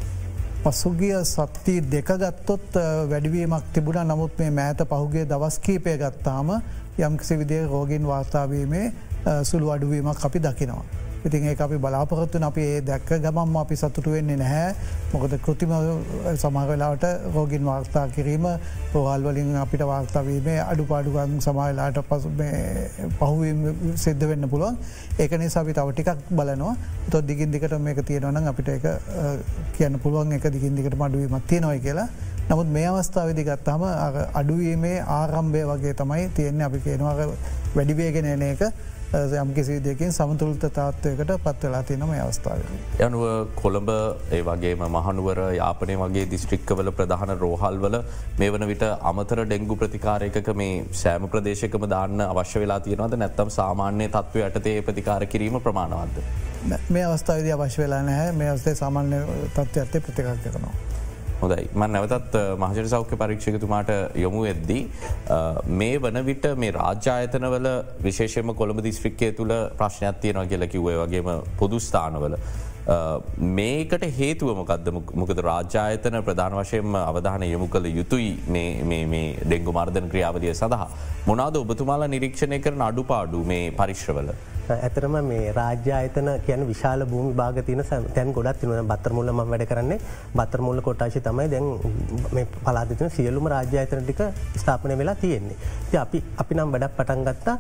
[0.64, 2.78] පසුගිය සත්ති දෙක ගත්තොත්
[3.10, 6.56] වැඩිවීමක් තිබුණ නමුත් මේ මෑත පහුගේ දවස් කීපය ගත්තාම
[7.00, 8.86] යම්කිසි විදිේ රෝගින් වාර්තාවීමේ
[9.44, 11.03] සුළු අඩුවීමක් අපි දකිනවා.
[11.26, 14.76] ඉතින් ඒ අපි බලාපොරත්තුන අපි ඒ දැක්ක ගමම් අපි සතුට වෙන්නේ නැහැ.
[15.14, 15.72] මොකද කෘතිම
[16.36, 17.06] සමහවෙලාට
[17.36, 18.48] රෝගින් වාර්තා කිරීම
[18.94, 22.34] රෝහල්වලින් අපිට වාර්තාවීමේ අඩු පාඩුගන් සමහලාට පසු
[23.20, 23.64] පහුවීම
[23.96, 24.78] සිද්ධ වෙන්න පුළුවන්.
[25.20, 26.76] ඒක නිසා අපි තව ටිකක් බලනවා.
[27.10, 28.86] තොත් දිගින් දිකට මේක තියෙනවන අපිට එක
[29.78, 32.08] කියන්න පුළුවන් එක දිගින් දිකට මඩුවීමත් තියෙනොයි කියලා.
[32.50, 33.84] නමුත් මේ අවස්ථාවදි ගත්තාම
[34.34, 36.66] අඩුවීමේ ආරම්භය වගේ තමයි තියෙන්නේ.
[36.66, 37.30] අපි කියනවා
[37.76, 38.44] වැඩිවේගෙන එන
[39.14, 42.62] එක යම්කිසි දෙකින් සමතුළත තාත්වයකට පත්වෙලා තිනම අවස්ථාව.
[43.00, 43.24] යනුව
[43.56, 43.90] කොළඹ
[44.32, 47.98] ඒ වගේම මහනුවර යාපනය වගේ දිස්ත්‍රික්කවල ප්‍රධාන රෝහල්වල
[48.40, 54.10] මේ වන විට අමතර ඩෙංගු ප්‍රතිකාරයක මේ සෑම ප්‍රදේශකම දාන්න අවශ්‍ය වෙලා තියෙනවද නැත්තම් සාමාන්‍ය
[54.10, 56.18] තත්ත්ව යටතේ ප්‍රතිකාර කිරීම ප්‍රමාණවන්ද.
[56.90, 59.22] මේ අවස්ථාවද අවශ්‍ය වෙලා නැහැ මේ අවස්තේ සාමාන්‍ය
[59.56, 60.76] තත්ත්ව ඇත්තේ ප්‍රතිකාර කරනවා.
[61.44, 63.90] හොඳයි මන් නැවතත් මහජන සෞඛ්‍ය පරීක්ෂකතුමාට
[64.26, 64.84] යොමු එද්දී.
[65.80, 67.68] මේ වන විට මේ රාජ්‍යායතනවල
[68.06, 72.38] විශේෂම කොළඹ දිස්ත්‍රික්කය තුළ ප්‍රශ්නයක් තියෙනවා කියලකිවේ වගේම පොදුස්ථානවල.
[73.58, 74.88] මේකට හේතුවමකක්ද
[75.22, 80.90] මොකද රාජ්‍යායතන ප්‍රධාන වශයෙන්ම අවධාන යොමු කළ යුතුයි මේ ඩෙංගු මර්ධන ක්‍රියාවලිය සඳහා.
[81.30, 84.32] මොනාද ඔබතුමාලා නිරීක්ෂණය කරන අඩු පාඩු මේ පරිශ්‍රවල.
[84.70, 87.84] ඇතරම මේ රාජ්‍යායතන කියන විශාල භූමි භාගතින
[88.16, 90.00] තැන් ගොඩත් තින බත්තරමුල්ල ම වැඩ කරන්නේ
[90.34, 94.22] බත්තරමුල්ල කොටාශි තමයි දැන් පලාතින සියලුම රාජ්‍යායතන ටික
[94.56, 95.58] ස්ථාපනය වෙලා තියෙන්නේ.
[95.92, 97.58] ති අපි අපි නම් වැඩක් පටන් ගත්තා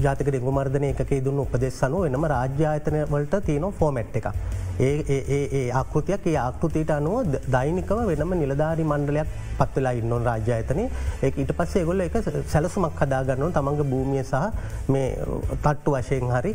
[0.00, 4.30] ජාතික ඩෙගු මර්ධනය එක දුන්න උපදෙස් සනුව එනම රාජ්‍යායතනය වලට තියනෝ ෆෝමැට් එක.
[4.78, 9.28] ඒ ආකෘතියක් ඒ ආකෘතියට අනුව දෛනිකව වෙනම නිලධාරි මණ්ඩලයක්
[9.60, 10.84] පත්වෙලා ඉන්නවන් රාජ්‍යායතනය
[11.22, 12.18] ඒ ඊට පස්සේ ගොල්ල එක
[12.54, 14.34] සැලසුමක් හදාගන්නව තමන්ග භූමිය සහ
[14.88, 15.08] මේ
[15.56, 16.52] තට්ටු වශයෙන් හරි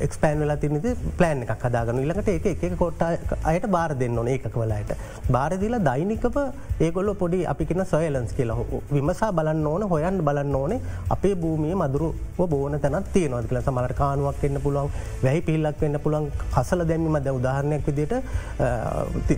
[0.00, 3.04] එක්ස්පෑන් වෙලා තිනති ප්ලෑන් එකක් හදාගන්න ඉලකට එක එක කොට
[3.52, 4.96] අයට බාර දෙන්න ඕන ඒකක වලට.
[5.30, 6.36] බාරදිලා දෛනිකව
[6.80, 8.58] ඒගොල්ල පොඩි අපිකෙන සොයලන්ස් කියලා
[8.92, 10.80] විමසා බලන්න ඕන හොයන් බලන්න ඕනේ
[11.10, 12.08] අපේ භූමිය මදුරු
[12.46, 14.90] බෝන තැනත් තියනොද කියල සමලට කානුවක් එන්න පුළුවන්
[15.22, 18.14] වැහි පිල්ලක් වෙන්න පුළුවන් කසල දැමීම ද උදාහරණයක් විදිට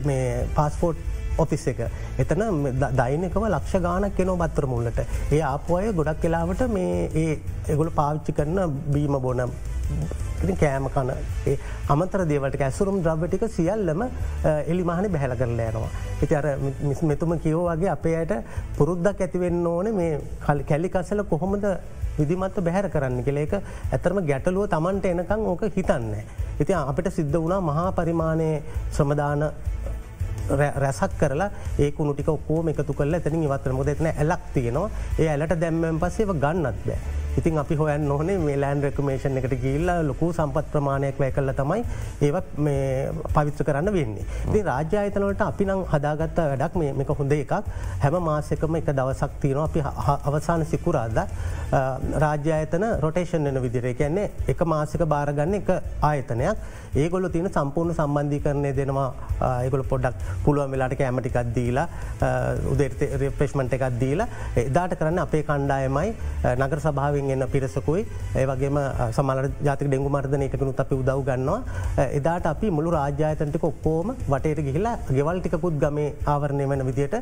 [0.04, 1.80] මේ පාස්පෝට් ඔෆිස් එක
[2.18, 2.44] එතන
[2.94, 7.34] දයිනකව ලක්ෂ ගානක් කෙනෝ බත්තර මුල්ලට ඒ ආපුය ගොඩක් කෙලාවට මේ ඒ
[7.68, 9.44] එගොල පාවිච්චි කරන බීම බොන
[10.54, 11.10] කෑම කන
[11.88, 14.02] අමතර දේවට ඇසුරුම් ද්‍රව්ටික සියල්ලම
[14.66, 15.90] එලි මහන බැහල කරල යනවා.
[16.22, 16.46] ඉති අර
[17.04, 18.34] මෙතුම කියෝ වගේ අපේ අයට
[18.76, 21.66] පුරුද්දක් ඇතිවෙන්න ඕන මේ කැලි කසල කොහොමද
[22.18, 26.12] විදිමත්ව බැහැර කරන්න කෙලේක ඇතරම ගැටලුව තමන්ට එනකං ඕක හිතන්න.
[26.58, 28.50] ඉති අපිට සිද්ධ වුණා මහා පරිමාණය
[28.92, 29.44] ශ්‍රමදාන
[30.56, 36.00] රැසක් කරලා ඒකුණු ටික ඔක්කෝම එකතු කල එතනින් ඉවත්තර මොදෙත්න ඇලක් තියෙනවා ඒ ඇලට දැම්මෙන්
[36.00, 37.27] පස්සේව ගන්නත් බෑ.
[37.38, 41.82] ඉතින් අපි හොයන් නොහනේ මේ ලෑන් රෙකමේෂන් එකට ගිල්ල ලොකු සම්පත් ප්‍රමාණයක් වැය කල්ල තමයි
[42.28, 44.24] ඒවත් මේ පවිත්‍ර කරන්න වෙන්නේ.
[44.48, 47.54] ඉතින් රාජ්‍යායතනවලට අපි නම් හදාගත්ත වැඩක් මේක හොඳ එකක්.
[48.04, 49.66] හැම මාසකම එක දවසක් තියනවා.
[49.68, 49.80] අපි
[50.30, 51.22] අවසාන සිකුරාද
[52.24, 55.70] රාජ්‍යායතන රොටේෂන් එන විදිරේ කියන්නේ එක මාසක බාරගන්න එක
[56.02, 56.56] ආයතනයක්.
[56.96, 59.08] ඒගොල තියෙන සම්පූර්ණ සම්බන්ධී කරණය දෙනවා
[59.64, 61.86] ඒගොල පොඩ්ඩක් පුළුවන් වෙලාට ඇමටිකක් දීලා
[62.72, 62.88] උදේ
[63.22, 64.28] රෙප්‍රේශ්මන්ට එකක් දීලා
[64.64, 66.14] එදාට කරන්න අපේ කණ්ඩායමයි
[66.56, 68.02] නගර සභාවෙන් එන්න පිරසකුයි.
[68.34, 68.78] ඒවගේම
[69.10, 71.58] සමල ජාතික ඩෙංගු මර්ධන එකකුණුත් අපි උදව් ගන්නවා.
[72.18, 77.16] එදාට අපි මුළු රාජ්‍යාතන්ටික ඔක්කෝම වටේට ගිහිලා ගෙවල්ටිකුත් ගමේ ආවරණය වන විදියට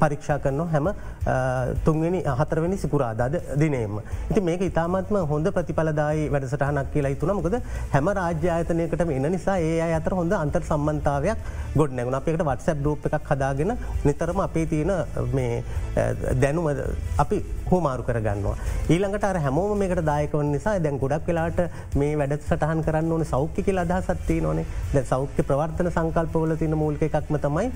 [0.00, 0.88] පරීක්ෂා කරනවා හැම
[1.84, 4.00] තුන්වෙනි හතරවෙනි සිකුරාදාද දිනේම.
[4.30, 7.58] ඉති මේක ඉතාමත්ම හොඳ ප්‍රතිඵලදායි වැඩසටහනක් කියලා තුන මොකද
[7.94, 11.38] හැම රාජ්‍යායතනයකට එන්න නිසා ඒ අතර හොඳ අන්තර් සම්බන්ධාවයක්
[11.76, 13.72] ගොඩ නැගුණ අපේකට වටසැප් රූප් එකක් හදාගෙන
[14.04, 14.92] නිතරම අපේ තියෙන
[16.42, 16.68] දැනුම
[17.18, 17.38] අපි
[17.70, 18.56] හෝමාරු කරගන්නවා.
[18.88, 21.60] ඊළඟට අර හැමෝම මේකට දායකවන නිසා දැන් ගොඩක් වෙලාට
[21.96, 27.02] මේ වැඩ සටහන් කරන්න ඕන සෞඛ්‍ය කියලා අදහසත්තිය නොනේ ද සෞඛ්‍ය ප්‍රවර්තන සංකල්පවල තින මූල්ක
[27.08, 27.70] එකක්ම තමයි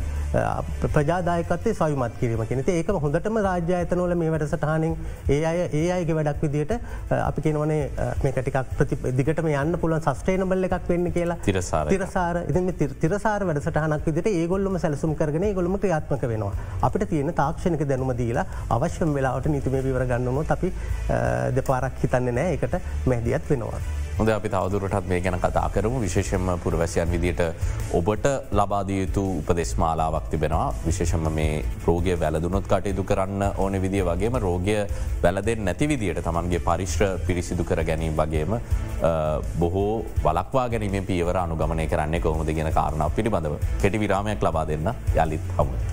[0.95, 4.97] ප්‍රජාදායකත්තේ සයුමත් කිරීම කෙනෙත ඒක හොඳටම රාජ්‍ය ඇතනෝල මේ වැඩ සටහනින්
[5.29, 6.73] ඒ අය ඒ අයගේ වැඩක් විදිට
[7.21, 7.83] අපි කෙනවනේ
[8.25, 11.39] මේකටිකක් ප්‍රති දිගටම යන්න පුළුවන් සස්ටේනබල්ල එකක් වෙන්න කියලා.
[11.45, 16.53] තිරසාර තිරසාර ඉති තිරසාර වැඩසටහනක් විදිට ඒගොල්ලම සැලසුම් කරගෙන ගොලම ක්‍රියාත්මක වෙනවා.
[16.83, 20.73] අපිට තියෙන තාක්ෂණක දැනුම දීලා අවශ්‍යම වෙලාවට නිතිම විවර ගන්නනොත් අපි
[21.59, 23.83] දෙපාරක් හිතන්නේ නෑ එකට මැදිත් වෙනවා.
[24.17, 27.41] හොඳ අපි තවදුරටත් මේ ගැන කතා කරමු විශේෂම පුරවැසියන් විදිට
[27.99, 28.27] ඔබට
[28.59, 34.77] ලබාදයුතු උපදෙස්මාලාවක් තිබෙනවා විශේෂම මේ රෝගය වැලදුනොත් කටයුතු කරන්න ඕන විදිිය වගේම රෝගය
[35.23, 38.59] වැලදෙන් නැති විදියට තමන්ගේ පරිශ්්‍ර පිරිසිදු කර ගැනීම වගේම
[39.63, 45.57] බොහෝ වලක්වා ගැනීම පියවර අනුගමනය කරන්නේ කොහොමද ගෙන කාරණාව පිළිබඳව කෙටි විරාමයක් ලබා දෙන්න යළිත්
[45.59, 45.92] හමුව.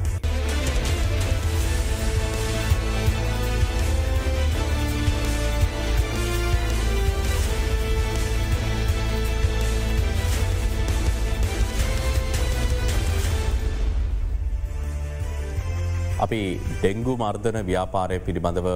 [16.25, 16.39] අපි
[16.82, 18.67] ඩෙංගු මර්ධන ව්‍යාපාරය පිළිබඳව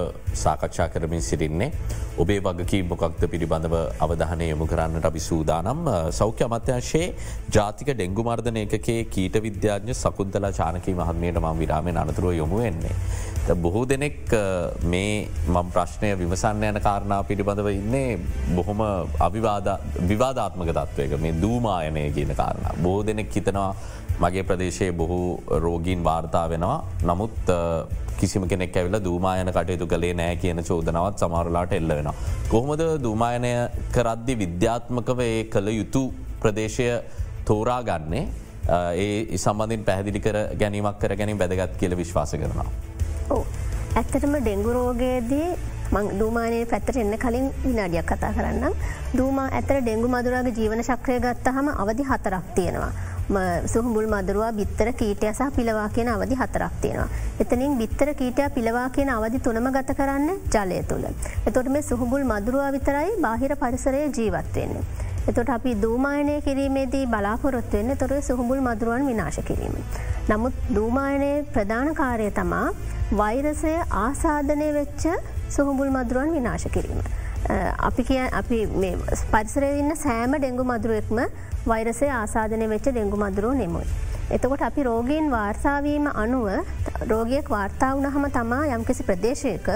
[0.44, 1.70] සාකච්ඡා කරමින් සිරින්නේ.
[2.22, 3.74] ඔබේ වගකී මොකක්ද පිළිබඳව
[4.06, 5.82] අවධානය යොමු කරන්නට අපි සූදානම්
[6.20, 7.06] සෞඛ්‍ය අමත්‍යංශයේ
[7.56, 12.96] ජාතික ඩෙංගු මර්ධන එකේ කීට විද්‍යාඥ සකුද්දලා චානකී මහත්මයට මං විරාමෙන් අනතුරුව යොමු වෙන්නේ.
[13.64, 14.30] බොහෝ දෙනෙක්
[14.92, 18.18] මේ මම් ප්‍රශ්නය විමසන්න යන කාරණා පිළිබඳව ඉන්නේ
[18.56, 18.80] බොහොම
[20.10, 22.80] විවාධාත්මක තත්වයක මේ දූමායනය කියන කාරණ.
[22.82, 23.74] බෝ දෙනෙක් හිතනවා
[24.20, 27.52] මගේ ප්‍රදේශයේ බොහෝ රෝගීන් වාර්තා වෙනවා නමුත්
[28.16, 32.10] කිසිම කෙනෙක් ඇවිල දූමායන කටයුතු කළේ නෑ කියන චෝදනවත් සමහරලාට එල්ල වෙන.
[32.48, 33.52] කොහොමද දූමායනය
[33.92, 36.02] කරද්දි විද්‍යාත්මකව ඒ කළ යුතු
[36.40, 36.88] ප්‍රදේශය
[37.44, 38.24] තෝරා ගන්නේ
[38.96, 42.66] ඒ සම්බඳින් පැහැදිලි කර ගැනීමක් කර ගැනින් වැදගත් කියල විශ්වාස කරනවා.
[43.30, 43.44] ඕ
[43.94, 45.48] ඇත්තටම ඩෙංගු රෝගයේදී
[45.92, 48.78] මං දූමානය පැත්තට එන්න කලින් විනාඩියක් කතා කරන්න.
[49.16, 52.92] දූමා ඇතර ඩෙංගු මදුරගේ ජීවන ශක්‍රය ගත්ත හම අවධි හතරක් තියෙනවා.
[53.66, 57.08] සුහුඹුල් මදුරුවා බිත්තර කීටය සහ පිළවා කියන අවධි හතරක් තියෙනවා.
[57.40, 61.06] එතනින් බිත්තර කීටය පිළවා කියන අවධි තුනම ගත කරන්න ජලය තුළ.
[61.46, 64.84] එතොට මේ සුහුඹුල් මදුරුවා විතරයි බාහිර පරිසරය ජීවත්වවෙන්නේ.
[65.26, 69.74] එතොට අපි දූමායනය කිරීමේදී බලාපොරොත්තු වෙන්න තොර සුහුඹුල් මදුරුවන් විනාශ කිරීම.
[70.28, 72.66] නමුත් දූමායනය ප්‍රධාන කාරය තමා
[73.12, 75.04] වෛරසය ආසාධනය වෙච්ච
[75.48, 77.00] සුහුඹුල් මදුරුවන් විනාශ කිරීම.
[77.78, 78.58] අපි කිය අපි
[79.30, 81.20] පරිසරය ඉන්න සෑම ඩෙංගු මදුරුවෙක්ම
[81.66, 83.86] වෛරසය ආසාධනය වෙච්ච ඩෙංගු මදුරුව නෙමුයි.
[84.30, 86.48] එතකොට අපි රෝගීන් වාර්තාවීම අනුව
[87.08, 89.68] රෝගයක් වාර්තා වනහම තමා යම්කිසි ප්‍රදේශයක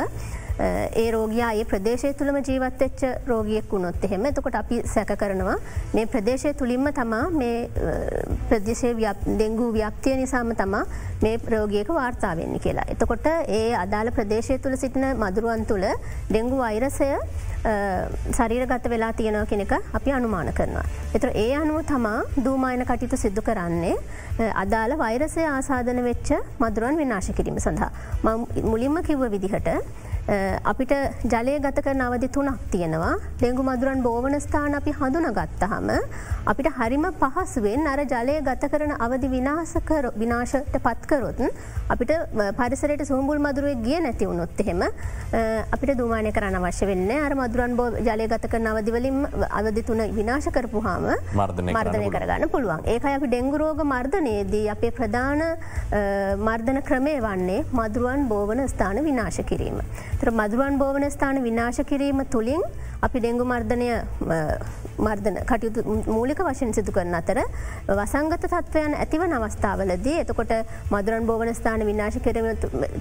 [0.61, 5.57] ඒ රෝගයා ඒ ප්‍රදේශය තුළම ජීවත්වෙච්ච රෝගියෙක් වුණොත් එහෙම එතකොට අපි සැක කරනවා
[5.94, 7.68] මේ ප්‍රදේශය තුළින්ම තමා මේ
[8.49, 8.90] ප්‍රදේශය
[9.38, 10.85] දෙංගූ ව්‍යක්තිය නිසාම තමා
[11.23, 12.87] මේ ප්‍රෝගියක වාර්තාාවවෙන්නේ කියලා.
[12.88, 15.87] එතකොට ඒ අදාළ ප්‍රදේශය තුළ සිටින මදුරුවන් තුළ
[16.31, 17.11] ඩෙංගු වෛරසය
[18.33, 20.85] ශරීරගත වෙලා තියෙනව කෙනෙක අපි අනුමාන කරනවා.
[21.14, 23.97] එතර ඒ අනුව තමා දූමායන කටයුතු සිද්ධ කරන්නේ
[24.57, 27.90] අදාළ වෛරසය ආසාධන වෙච්ච මදුරුවන් විනාශ කිරීම සඳහා.
[28.64, 29.73] මුලින්ම කිව්ව විදිහට
[30.28, 30.92] අපිට
[31.24, 33.14] ජලය ගත කරන අවධි තුනක් තියෙනවා.
[33.38, 35.88] ඩෙංගු මදුරන් බෝවන ස්ථාන අපි හඳුන ගත්තහම
[36.46, 41.40] අපිට හරිම පහසුවෙන් අර ජලය ගත කරන අවධි විනාසකර විනාශට පත්කරොත්
[41.88, 42.12] අපිට
[42.58, 44.82] පරිසරයට සුහුම්බුල් මදුරුවේ ගිය නැති වුණොත් එහෙම
[45.72, 50.50] අපිට දුමානය කරන්න අවශ්‍ය වෙන්න අර මදුරන් බෝ ජලය ගත කරන අවධිවලින් අවධි තුන විනාශ
[50.50, 51.08] කරපුහාම
[51.78, 52.84] මර්ධනය කරගන්න පුළුවන්.
[52.86, 55.42] ඒකයි අපි ඩෙංගුරෝග මර්ධනයේදී අපේ ප්‍රධාන
[56.48, 59.80] මර්ධන ක්‍රමය වන්නේ මදුරුවන් බෝවන ස්ථාන විනාශ කිරීම.
[60.20, 62.62] තර මදුරුවන් බෝවන ස්ථාන විනාශ කිරීම තුළින්
[63.02, 63.88] අපි ඩෙංගු මර්ධනය
[64.98, 67.40] මර්ධන කටයුතු මූලික වශයෙන් සිදු කරන අතර
[67.90, 70.54] වසංගත තත්වයන් ඇතිවන අවස්ථාවලදී එතකොට
[70.90, 72.48] මදුරන් බෝවන ස්ථාන විනාශ කරම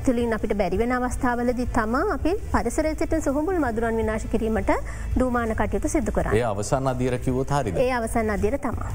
[0.06, 4.74] තුළින් අපිට බැරිවෙන අවස්ථාවලදී තමා අපි පරිසරසිට සුහුමුල් මදුරන් විනාශ කිරීමට
[5.18, 8.92] දූමාන කටයුතු සිදු කර අවසන් අධීරකිවෝ හරි ඒ අවසන් අධීර තමා.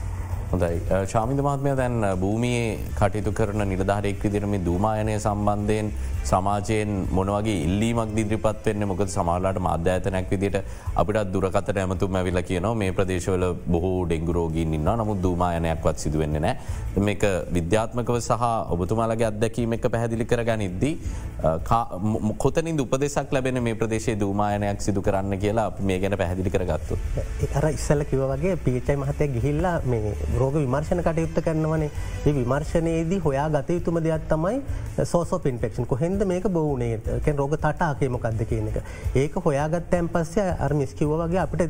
[0.52, 0.78] හොඳයි.
[1.12, 2.64] ශාමිද මහත්මය දැන් භූමියේ
[2.98, 5.86] කටයුතු කරන නිලධාරෙක් විදිරම දූමායනය සම්බන්ධයෙන්
[6.30, 8.84] සමාජයෙන් මොනවගේ ඉල්ලීමක් දිදිරිපත් වෙන්න?
[8.90, 10.58] මොකද සමාලාට මාධ්‍යාතනැක් විදිට
[10.94, 17.24] අපිට දුරකත ඇමතුම ඇවිල කියනවා මේ ප්‍රදේශවල බොහෝ ඩෙංගුරෝගීන් ඉන්න නමුත් දූමායනයක්වත් සිදුවෙන්න නෑ මේක
[17.58, 18.44] විද්‍යාත්මකව සහ
[18.76, 20.94] ඔබතුමාලගේ අත්දැකීම එක පැහැදිලි කර ගනිද්දී
[22.38, 27.00] කොතනින් උපදෙසක් ලැබෙන මේ ප්‍රදේශයේ දූමායනයක් සිදු කරන්න කියලා මේ ගැන පැහැදිලි කරගත්තු.
[27.54, 31.90] අර ඉස්සල්ල කිව වගේ පිචයි මහතය ගිහිල්ලා මේ රෝග විමර්ශණ කටයුත්ත කරනවනේ
[32.26, 34.56] ඒ විමර්ශනයේදී හොයා ගත යුතුම දෙයක් තමයි
[34.98, 38.78] eh, සෝසෝ පින්පෙක්ෂන් කොහෙන්ද මේක බෝනේ eh, කැන් රෝග තටාකේමකක්ද කියන එක.
[39.14, 41.62] ඒක හොයාගත්තෑන් පස්සේ අර්මිස්කිව වගේ අපට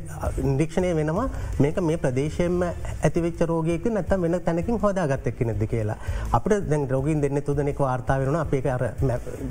[0.45, 1.27] ඉන්ඩික්ෂණය eh, වෙනවා
[1.59, 5.99] මේක මේ ප්‍රදේශයෙන්ම ඇතිවෙච රෝගයක නැත වෙන තැනකින් හොදාගත්තක් නැද කියලා.
[6.33, 8.87] අපට දැන් රෝගින් දෙන්න තුදනෙක වාර්තා වෙන අපේ අර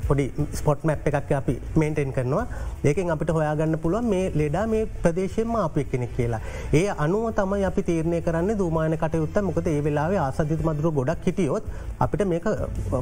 [0.08, 2.46] පොඩි ස්පොට් මැප් එකක් අපි මේන්ටෙන් කරනවා
[2.84, 6.40] ඒකෙන් අපිට හොයාගන්න පුළුවන් මේ ලෙඩා මේ ප්‍රදේශයෙන්ම අපක් කෙනෙක් කියලා.
[6.74, 11.64] ඒ අනුව තමයි අපි තීරණය කරන්න දූමාන කටයුත්ත මොකද ඒ වෙලාවේ ආසධිත මදුරු ගොඩක් හිටියොත්
[12.00, 12.46] අපිට මේක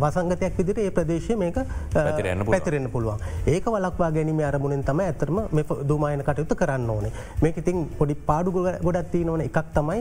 [0.03, 1.59] වසංගතයක් විදිට ඒ ප්‍රදේශය මේක
[1.95, 3.19] පැතිරෙන්න්න පුළුවන්.
[3.47, 7.13] ඒක වලක්වා ගැනීම අරමුණෙන් තම ඇතරම මේ දුමායන කටයුත්ත කරන්න ඕනේ.
[7.43, 8.55] මේක ඉතින් පොඩි පාඩු
[8.87, 10.01] ගොඩත්ති නොන එකක් තමයි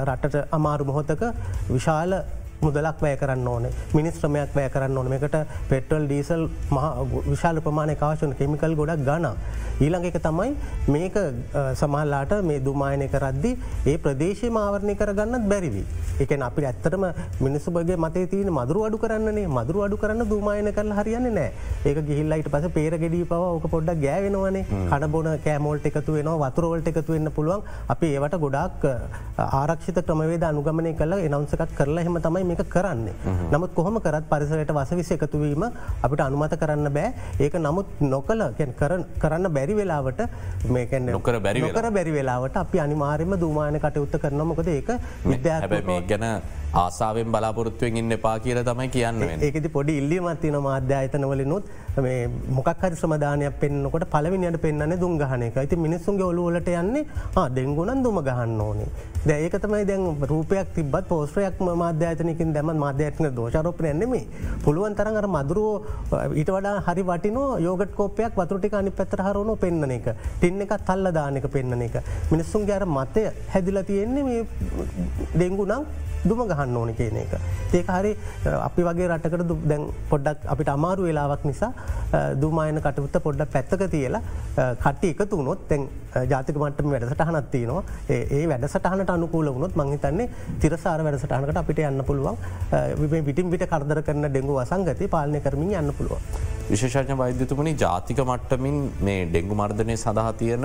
[0.00, 1.22] රටට අමාරු මොහොතක
[1.70, 2.18] විශාල
[2.66, 3.66] මුදලක් වැය කරන්න ඕන
[3.98, 5.12] මිනිස්ත්‍රමයක් වැය කරන්න ඕන.
[5.18, 5.36] එකට
[5.72, 6.42] පෙටල් ඩීසල්
[7.30, 9.28] විශාල ප්‍රමාණය කාශන කෙමිකල් ගොඩක් ගන.
[9.80, 10.50] ඊළඟ එක තමයි
[10.88, 11.16] මේක
[11.80, 13.52] සමහල්ලාට මේ දුමායනය කරද්දි
[13.86, 15.84] ඒ ප්‍රදේශය මාවරණය කරගන්නත් බැරිවි.
[16.20, 17.04] එක අපි ඇත්තරම
[17.40, 21.50] මිනිස්සුබගේ මතේ තියන මදුරු අඩු කරන්නේ මදුරු අඩු කරන්න දුමායන කරල හරියන්න නෑ
[21.84, 24.64] ඒක ගිහිල්ලයිට පස පේරගෙඩී පව ඕක පොඩ්ඩක් ගෑවෙනවනේ.
[24.90, 27.62] කණබොන කෑමෝල්ට එකතු වෙන වතුරවලට එකතු වෙන්න පුළුවන්.
[27.94, 28.84] අපි ඒවට ගොඩක්
[29.60, 33.14] ආරක්ෂිත ක්‍රමවේද අනුගමනය කල එනවසකත් කරලා හෙම තමයි මේක කරන්නේ.
[33.52, 35.64] නමුත් කොහොම කරත් පරිසරයට වසවිස එකතුවීම
[36.02, 37.12] අපිට අනුමත කරන්න බෑ.
[37.40, 38.42] ඒක නමුත් නොකල
[39.20, 40.20] කරන්න බැරි වෙලාවට
[40.70, 44.90] මේකැන්න නොකර බැරි කර බැරි වෙලාවට අපි අනිමාරයම දූමාන කටයුත්ත කරන මොකද ඒක
[45.24, 45.60] විද්‍යා
[46.10, 46.26] ගැන
[46.74, 51.64] ආසාාවෙන් බලාපොරත්තුවෙන් ඉන්න පා කියල තමයි කියන්න ඒකති පොඩි ඉල්ලිමත්තින මාධ්‍යායතනවලනුත්
[51.98, 57.04] මේ මොකක්හරි ශ්‍රමදානයක් පෙන්න්නකොට පලවිනිට පෙන්න්න දුන් ගහනක ඇති මිනිස්සුන්ගේ ඔලුවලට යන්නේ
[57.56, 58.88] දෙංගුණන් දුම ගහන්න ඕනේ.
[59.24, 61.60] දැඒක තමයි දැන් රූපයක් තිබත් පෝස්්‍රයක්
[62.34, 64.26] මාධ්‍යාතනකින් දැම මාධ්‍යාත්න දෝෂරෝපන ඇන්නෙමේ
[64.64, 65.82] පුළුවන් තරන් අර මදුරුව
[66.34, 70.06] ඊට වඩා හරි වටිනෝ යෝගට කෝපයක් වතුරටි අනි පැතර හරුණු පෙන්න්න එක.
[70.40, 71.96] ටින්න එක තල්ල දානක පෙන්න්න එක.
[72.30, 74.42] මිනිස්සුන්ගේ අර මතය හැදිල තියෙන්නේ මේ
[75.34, 75.84] දෙංගුනම්
[76.24, 77.34] දුම ගහන්න ඕන කියන එක.
[77.72, 78.12] ඒක හරි
[78.60, 81.72] අපි වගේ රටකට දැන් පොඩ්ඩක් අපිට අමාරු වෙලාවක් නිසා
[82.36, 84.22] දුමායන කටයුත්ත පොඩ්ඩ පැත්තක තියලා
[84.78, 85.88] කට්ටි එකතු වුණොත් තැන්
[86.26, 93.50] ජාතික මටම වැඩසටහනත්තිනවා ඒ වැඩසටහනට අනුකූල වුණොත් මංහිතන්නේ තිරසාර වැඩසටහනකට අපිට යන්න පුළුව පුළුවන් විටින්
[93.50, 96.20] විට කරදර කරන ඩෙංගු වසංගති පාලනය කරමින් යන්න පුළුවන්.
[96.66, 100.64] විශේෂඥ වෛද්‍යතුමනි ජාතික මට්ටමින් මේ ඩෙංගු මර්ධනය සඳහා තියෙන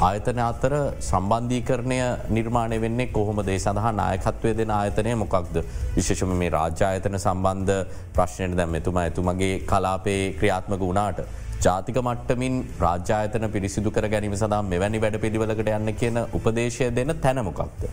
[0.00, 1.98] ආයතන අතර සම්බන්ධීකරණය
[2.30, 5.56] නිර්මාණය වෙන්නේ කොහොම දේ සඳහා නායකත්වය දෙන ආයතනය මොකක්ද
[5.96, 7.74] විශේෂම මේ රාජ්‍යායතන සම්බන්ධ
[8.14, 11.20] ප්‍රශ්නයට දැම් එතුමා ඇතුමගේ කලාපේ ක්‍රියාත්මක වුණාට.
[11.64, 17.86] ජාතික මට්ටමින් රාජ්‍යායතන පිරිසිදු කර ගැනීම සඳහා මෙවැනි වැඩ පිළිවලකට යන්න කියන උපදේශය දෙන තැනමොකක්ද.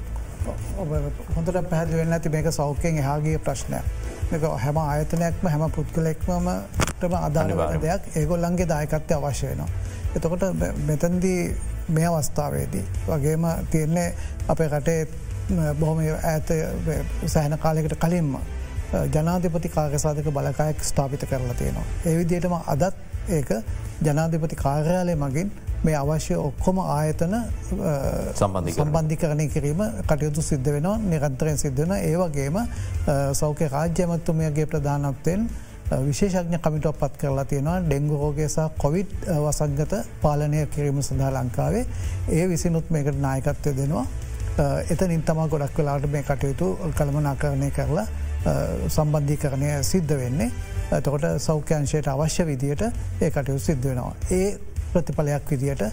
[1.35, 3.83] හොඳට පැහදිි වෙන්න ඇති මේක සෞඛ්‍යයෙන් එහාගේ ප්‍රශ්නය.
[4.31, 6.51] මේක හැම ආයතනයක්ම හැම පුද්ගලෙක්මම
[6.89, 7.55] ටම අදාළ
[7.87, 9.69] දෙයක් ඒගොල්ලන්ගේ දායකත්වය අවශ්‍ය වෙනවා.
[10.15, 10.43] එතකොට
[10.87, 11.39] මෙතන්දී
[11.89, 14.09] මේ අවස්ථාවේදී වගේම තියන්නේ
[14.49, 15.07] අපේ කටේ
[15.79, 16.53] බොහොම ඇත
[17.27, 18.37] සෑහන කාලෙකට කලින්ම
[19.09, 21.85] ජනාධිපති කාගසාධක බලකායක් ස්ථාපිත කරලා තියෙනවා.
[22.05, 22.95] ඒ විදියටම අදත්
[23.29, 23.49] ඒක
[24.01, 25.51] ජනාධිපති කාර්යාලය මගින්
[25.83, 27.35] මේ අවශ්‍ය ඔක්කොම ආයතන
[28.35, 32.57] සම්බන්ධි කරණය කිරීම කටයුතු සිද්ධ වෙනවා නිරන්තරයෙන් සිද්ධන ඒවගේම
[33.33, 35.47] සෞඛ්‍ය රාජ්‍යමත්තුමයගේ ප්‍රධානත්වයෙන්
[36.01, 41.85] විශේෂඥ කමිටුවක් පත් කරලා තියෙනවා ඩෙංගු රෝගේසා කොවිඩ් වසංගත පාලනය කිරීම සඳහා ලංකාවේ
[42.31, 44.05] ඒ විසිනුත් මේකට නායකත්වය දෙනවා.
[44.57, 48.07] එත නින්තම ගොඩක් වෙලාට මේ කටයුතු කළමනාකරණය කරලා
[48.89, 50.51] සම්බන්ධී කරණය සිද්ධ වෙන්නේ.
[51.01, 52.81] තකොට සෞඛ්‍යංශයට අවශ්‍ය විදියට
[53.21, 54.13] ඒ කටයුතු සිද්ධ වෙනවා.
[54.31, 54.57] ඒ
[54.93, 55.83] ප්‍රතිඵලයක් විදියට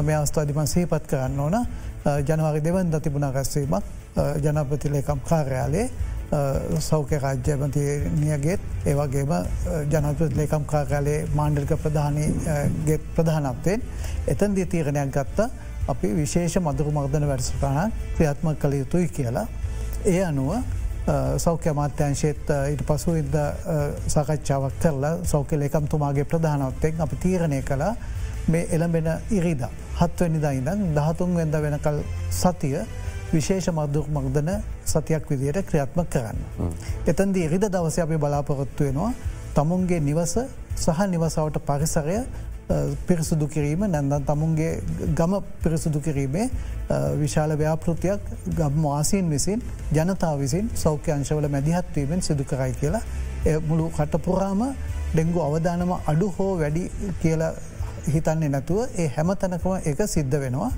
[0.00, 1.66] මේ අවස්ථාධිමන් සහිපත් කරන්න ඕන
[2.22, 3.84] ජනවාරි දෙවන් ද තිබුණ රැස්වීමක්
[4.38, 5.90] ජනපතිලේකම් කාර්යාලයේ
[6.80, 9.34] සෞඛ්‍ය රාජ්‍යමතිනියගේත් ඒවගේම
[9.90, 13.82] ජනපත ලේකම් කාකාලේ මාණ්ඩික ප්‍රධානගේ ප්‍රධානත්වයෙන්
[14.28, 15.48] එතන්දී තීරණයක් ගත්තා
[15.88, 19.46] අපි විශේෂ මදුරු මර්ධන වැඩසටාන ක්‍රියාත්ම කළ යුතුයි කියලා.
[20.06, 20.50] ඒ අනුව
[21.38, 23.34] සෞඛ්‍ය අමාත්‍යංශයත් ඉට පසු ඉද
[24.08, 27.84] සාකච්ඡාවක් කරලා සෞඛ්‍ය ලේකම්තුමාගේ ප්‍රධානවත්තෙන් අපි තීරණය කළ
[28.48, 29.64] මේ එළඹෙන ඉරිද
[29.98, 32.00] හත්වනිදා ඉඳන් දහතුන් වෙද වෙනකල්
[32.32, 32.80] සතිය
[33.30, 34.50] විශේෂ මද්දුක් මක්දන
[34.86, 36.38] සතියක් විදියට ක්‍රියාත්ම කරන්න.
[37.06, 39.12] එතන්ද ඉරිද දවස අපි බලාපොරොත්තු වෙනවා
[39.54, 40.34] තමුන්ගේ නිවස
[40.76, 42.18] සහ නිවසවට පරිසරය
[43.06, 44.80] පිරිසුදු කිරීම නැන්දන් තමුන්ගේ
[45.14, 46.48] ගම පිරිසුදු කිරීමේ
[47.16, 48.20] විශාල ව්‍යාපෘතියක්
[48.52, 53.04] ගම් වාසීන් විසින් ජනතාව විසින් සෞඛ්‍ය අංශවල මැදිහත්වීමෙන් සිදු කරයි කියලා
[53.62, 54.62] මුළු කටපුරාම
[55.12, 56.84] ඩෙංගු අවධානම අඩු හෝ වැඩි
[57.22, 57.52] කියලා
[58.06, 60.70] හිතන්නේ නැතුව ඒ හැම තැනකම එක සිද්ධ වෙනවා.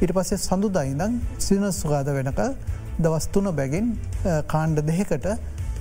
[0.00, 2.54] ඉට පස්සේ සඳු දයිදන් සින සුගාද වෙනකල්
[2.98, 3.86] දවස්තුන බැගින්
[4.46, 5.26] කාණ්ඩ දෙහෙකට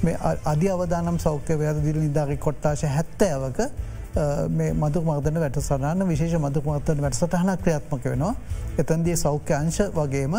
[0.03, 6.37] මේ අධි අවදානම් සෞඛ්‍ය වැද දිල නිදාරි කොට්ටාශ හැත්තෑවක මේ මදු මර්දන වැට සරන්න විශේෂ
[6.39, 8.35] මදු මර්තන වැඩසටහන ක්‍රියාත්මක වෙනවා.
[8.77, 10.35] එතන්දී සෞඛ්‍ය අංශ වගේම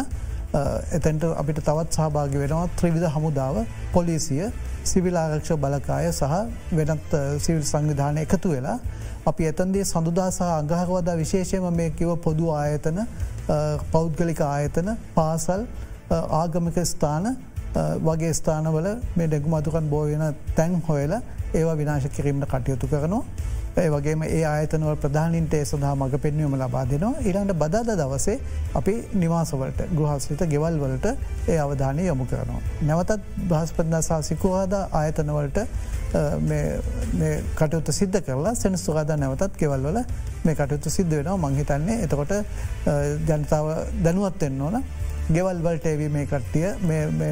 [0.92, 3.56] එතැන්ට අපිට තවත් සහභාගි වෙනවා ත්‍රවිධ හමුදාව
[3.92, 4.44] පොලිසිය
[4.84, 6.34] සිවිලාරක්ෂ බලකාය සහ
[6.72, 8.78] වෙනත් සිවිල් සංවිධානය එකතු වෙලා
[9.26, 13.00] අපි එතන්දේ සඳුදා සහ අගහකවදා විශේෂයම මේ කිව පොදු ආයතන
[13.90, 15.66] පෞද්ගලික ආයතන පාසල්
[16.34, 17.26] ආගමික ස්ථාන
[18.02, 21.14] වගේ ස්ථානවල මේ ඩෙගු මතුකන් බෝයන තැන් හොයල
[21.54, 23.24] ඒවා විනාශ කිරීමට කටයුතු කරනවා.
[23.76, 27.22] ඒ වගේම ඒ ආයතනවල ප්‍රධානින්ට ඒ සඳහා මඟ පෙන්වීම ලබා දෙනවා.
[27.22, 28.36] ඉරන්ට බදාද දවසේ
[28.74, 31.06] අපි නිවාසවලට ගෘහස්ලිත ගෙවල් වලට
[31.48, 32.60] ඒ අවධානය යොමු කරනවා.
[32.82, 35.58] නැවතත් බ්‍රහස්පදසා සිකුවාද ආයතනවලට
[37.54, 39.98] කටයුතු සිද්ධ කරලා සෙන සුගාද නැවතත් කෙවල්වල
[40.44, 41.38] මේ කටයුතු සිද්ධ වෙනවා.
[41.38, 42.34] මංහිතන්නේ එතකොට
[43.28, 43.66] ජනතාව
[44.04, 44.84] දැනුවත්වෙන්න ඕන.
[45.28, 46.68] ගෙවල් වලට ඒවී මේ කට්ටිය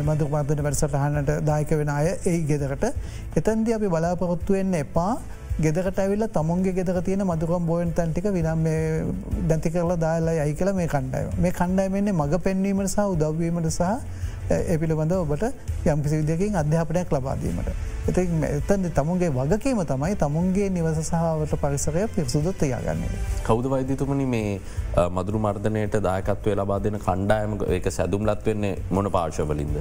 [0.02, 2.88] මදු මර්දන වැඩසටහනට දායක වෙන අය ඒ ගෙදකට
[3.37, 5.14] එතන්ද අපි බලාපොරොත්තුවෙන්න එපා.
[5.62, 8.66] ගෙදකට ඇවිල්ල තමුන්ගේ ගෙදක තියෙන මදුකම් බෝයන් තැන්ටික විනම්
[9.48, 13.90] දැති කරලා දාලා යයි කළ මේ කණ්ඩාය මේ කණ්ඩායමන්නේ මඟ පෙන්වීමට සහ උදව්වීමට සහ
[14.50, 15.44] එපිළිබඳ ඔබට
[15.87, 17.68] යම්කිසි විදකින් අධ්‍යාපනයක් ලබාදීමට.
[18.05, 23.11] එති එතන්ද තමුන්ගේ වගකීම තමයි තමුන්ගේ නිවස සහවට පරිසරය පිරිසුදු තියාගන්නේ.
[23.44, 24.61] කෞද වෛද්‍යතුමනි මේ
[25.11, 29.76] මදුරු මර්ධනයට දායකත්වය ලබා දෙන කණ්ඩායම එක සැදුම්ලත් වෙන්නේ මොන පාර්ශවලින්ද.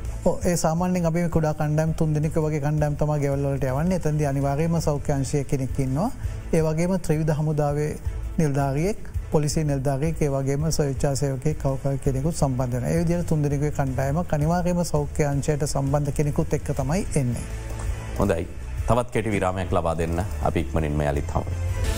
[0.46, 6.12] ඒ සාමාන්‍ය අපේ කුඩා කණ්ඩම් තුන්දෙනෙක වගේ කණ්ඩම් තම ගෙවල්ලට යවන්න එතන්ද අනිවාගේම සෞඛ්‍යංශය කෙනෙක්කින්නවා.
[6.54, 7.92] ඒ වගේම ත්‍රවිධ හමුදාවේ
[8.38, 16.14] නිල්ධාරියෙක් පොලිසි නිල්ධාරයේ වගේම සවිච්චාසයකේ කවක කෙනෙකු සම්බන්ධන ඒ දිය තුන්දෙනෙක කණ්ඩායම කනිවාගේම සෞඛ්‍යංශයට සම්බන්ධ
[16.14, 17.48] කෙනෙකුත් එක්ක තමයි එන්නේ.
[18.20, 18.48] හොඳයි
[18.88, 21.91] තවත් කෙටි විරාමයක් ලබා දෙන්න අපි ඉක්මනින්ම යලිත් හම.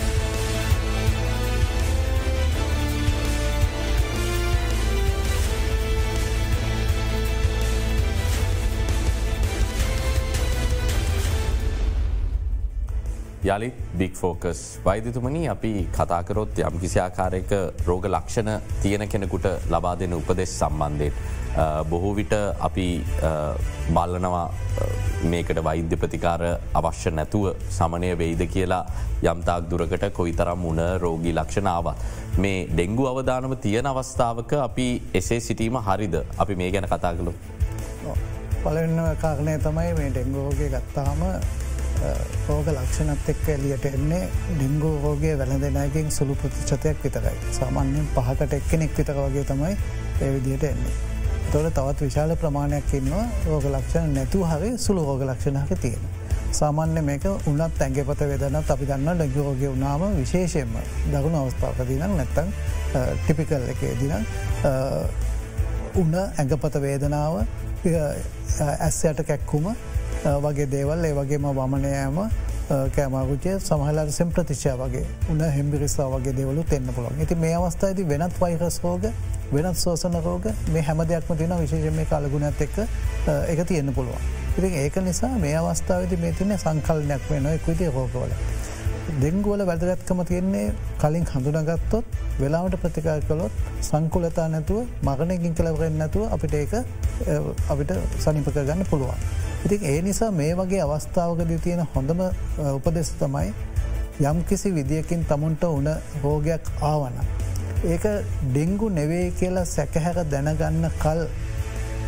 [13.44, 17.50] යළිත් බික් ෆෝකස් වෛදතුමනි අපි කතාකරොත් යම් කිසි ආකාරයක
[17.86, 18.50] රෝග ලක්ෂණ
[18.82, 21.12] තියෙන කෙනෙකුට ලබා දෙන උපදෙස් සම්බන්ධයෙන්.
[21.90, 22.32] බොහෝ විට
[22.68, 22.86] අපි
[23.96, 24.46] බල්ලනවා
[25.32, 26.42] මේකට වෛද්‍ය ප්‍රතිකාර
[26.80, 27.44] අවශ්‍ය නැතුව
[27.78, 28.84] සමනය වෙයිද කියලා
[29.32, 32.00] යම්තාක් දුරකට කොයි තරම් උන රෝගී ලක්ෂණාවත්.
[32.38, 34.88] මේ ඩෙංගු අවධානම තියෙන අවස්ථාවක අපි
[35.20, 37.34] එසේ සිටීම හරිද අපි මේ ගැන කතා කළු.
[38.64, 41.22] පලවෙන්න කාරණය තමයි මේ ඩෙංගෝගේ ගත්තාම
[42.48, 47.36] රෝග ලක්ෂණත් එක්ක එලියට එන්නේ ඩිංගු රෝගේ වැළඳෙනයකින් සුළු ප්‍රතිශතයක් විතරයි.
[47.58, 49.76] සාමාන්‍යෙන් පහකට එක්කෙනෙක් විතර වගේ තමයි
[50.20, 50.94] ඒ විදියට එන්නේ.
[51.52, 56.04] තොට තවත් විශාල ප්‍රමාණයක් ඉන්නවා රෝග ලක්ෂණ නැතු හරි සුළු රෝග ලක්ෂණක තියෙන.
[56.52, 60.74] සාමාන්‍ය මේක උනත් ඇගේපත වෙදනත් අපි දන්න ඩගිරෝගේ වනාම විශේෂයෙන්ම
[61.12, 62.52] දරුණු අවස්ථාවකදින නැත්තන්
[63.22, 64.14] ටිපිකල් එකේ දින
[66.02, 67.34] උන්න ඇඟපත වේදනාව
[68.78, 69.66] ඇස්සයට කැක්කුම
[70.24, 72.18] වගේ දේවල් ඒ වගේම වමනයෑම
[72.90, 78.40] කෑමගුචය සමහලට සෙම් ප්‍රතිශය වගේ උන්න හෙම්බිරිස්සා වගේ දෙවලු එන්න පුළොන් ඇති මේ අවස්ථායිති වෙනත්
[78.40, 79.04] වයිරස් රෝග
[79.52, 82.78] වෙනත් සෝසන රෝග මේ හැම දෙයක්ම තින විශේෂ මේ කාලගුණත් එක්ක
[83.48, 84.24] එක තියෙන්න්න පුළුවන්.
[84.56, 88.32] ඉති ඒක නිසා මේ අවස්ථාවද මේ තින සංකල්නයක් වෙන එක්විති රෝගවල.
[89.22, 92.06] දෙංගුවල වැදගත්කම තියෙන්නේ කලින් හඳුනගත්තොත්
[92.40, 93.52] වෙලාවට ප්‍රතිකා කළොත්
[93.82, 96.72] සංකුලතා නැතුව මගනයකින් කලවරෙන් නැතුව අපිට ඒක
[97.68, 99.20] අපිට සනිපක ගන්න පුළුවන්.
[99.64, 102.20] ඉතින් ඒ නිසා මේ වගේ අවස්ථාවකදී තියෙන හොඳම
[102.70, 103.52] උපදෙස් තමයි
[104.22, 105.88] යම් කිසි විදිියකින් තමුන්ට උන
[106.22, 107.16] රෝගයක් ආවන.
[107.84, 108.04] ඒක
[108.46, 111.22] ඩෙංගු නෙවේ කියලා සැකහැර දැනගන්න කල්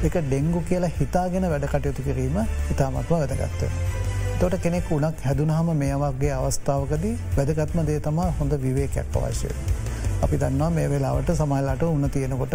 [0.02, 2.36] එක ඩෙංගු කියලා හිතාගෙන වැඩ කටයුතු කිරීම
[2.72, 3.70] ඉතාමත්ම වැදගත්ව.
[4.40, 9.54] තොට කෙනෙක් වුණක් හැදුනහම මේ වගේ අවස්ථාවකදී වැදගත්ම දේ තමා හොඳ විවේකයක් අවශ්‍යය.
[10.24, 12.54] අපි දන්නවා මේ වෙලාවට සමයිලාට උන්න තියෙනකොට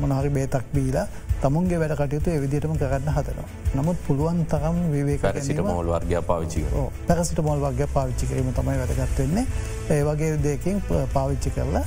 [0.00, 1.06] මොනහරි බේතක් බීලා
[1.42, 3.46] තමුන්ගේ වැඩ කටයුතු එවිදිටම කරන්න හදනවා.
[3.78, 6.64] නමුත් පුළුවන් තරම් විවේක සිට මෝල් වර්ග පාවිච්චි
[7.08, 9.46] පැරසිට මොල් වර්ග පාවිච්චි කිරීම තමයි වැදගත්වෙන්නේ
[9.90, 10.82] ඒ වගේ දෙකින්
[11.14, 11.84] පාවිච්චි කරලා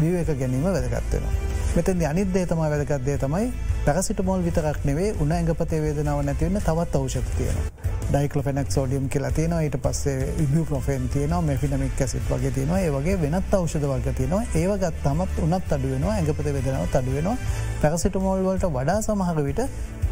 [0.00, 1.34] විවේක ගැනීම වැදගත්වෙනවා.
[1.76, 3.52] මෙතන් අනිදේ තමයි වැදගත්දේ තමයි
[3.84, 7.79] පැරසිට මොල් විතරක් නෙවේ උන ඇඟපතේ වේදනාව නැතිවන්න තවත් අවෂත තියෙනවා.
[8.10, 13.54] ඩයිකලපෙනක් සෝඩියම් කියලා තියෙන ඊට පස්සේ ඉබිය ප්‍රොෆෙන් තියන මෙෆිනමික් ඇසිත් වගේ තියෙනවා ඒවගේ වෙනත්
[13.54, 17.36] අවෂද වර්ග තියෙනවා ඒවගත් තමත් උනත් අඩුවෙනවා ඇඟපත වෙදෙනව අඩුවෙනවා
[17.82, 19.62] පැරසිටමෝල් වලට වඩා සමහර විට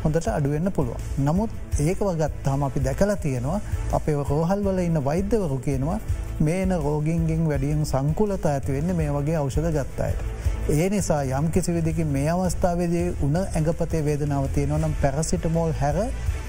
[0.04, 1.02] හොඳට අඩුවෙන්න්න පුළුවන්.
[1.20, 3.60] නමුත් ඒක වගත්තාම අපි දැකලා තියෙනවා
[3.92, 5.98] අපේ රෝහල් වල ඉන්න වෛද්‍යවරු කියනවා
[6.40, 10.22] මේන රෝගින්ගෙන් වැඩියෙන් සංකුලත ඇතිවෙන්න මේ වගේ අවෂද ගත්තායට.
[10.70, 15.96] ඒ නිසා යම් කිසි විදිකින් මේ අවස්ථාවේදී උන ඇඟපතේ වේදනාව තියෙනවනම් පැරසිටමෝල් හැර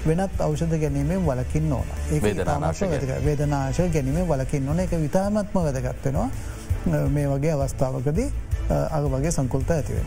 [0.06, 1.88] වෙනත් අවෂධ ගැනීමෙන් වලකින් ඕන.
[2.12, 2.20] ඒ
[3.26, 4.80] වේදනාශ ගැනීම වලකින් ඕන.
[4.80, 6.28] එක විතාමත්ම වැදගත්වෙනවා
[7.14, 8.28] මේ වගේ අවස්ථාවකදී
[8.96, 10.06] අග වගේ සංකුල්ත ඇතිවෙන.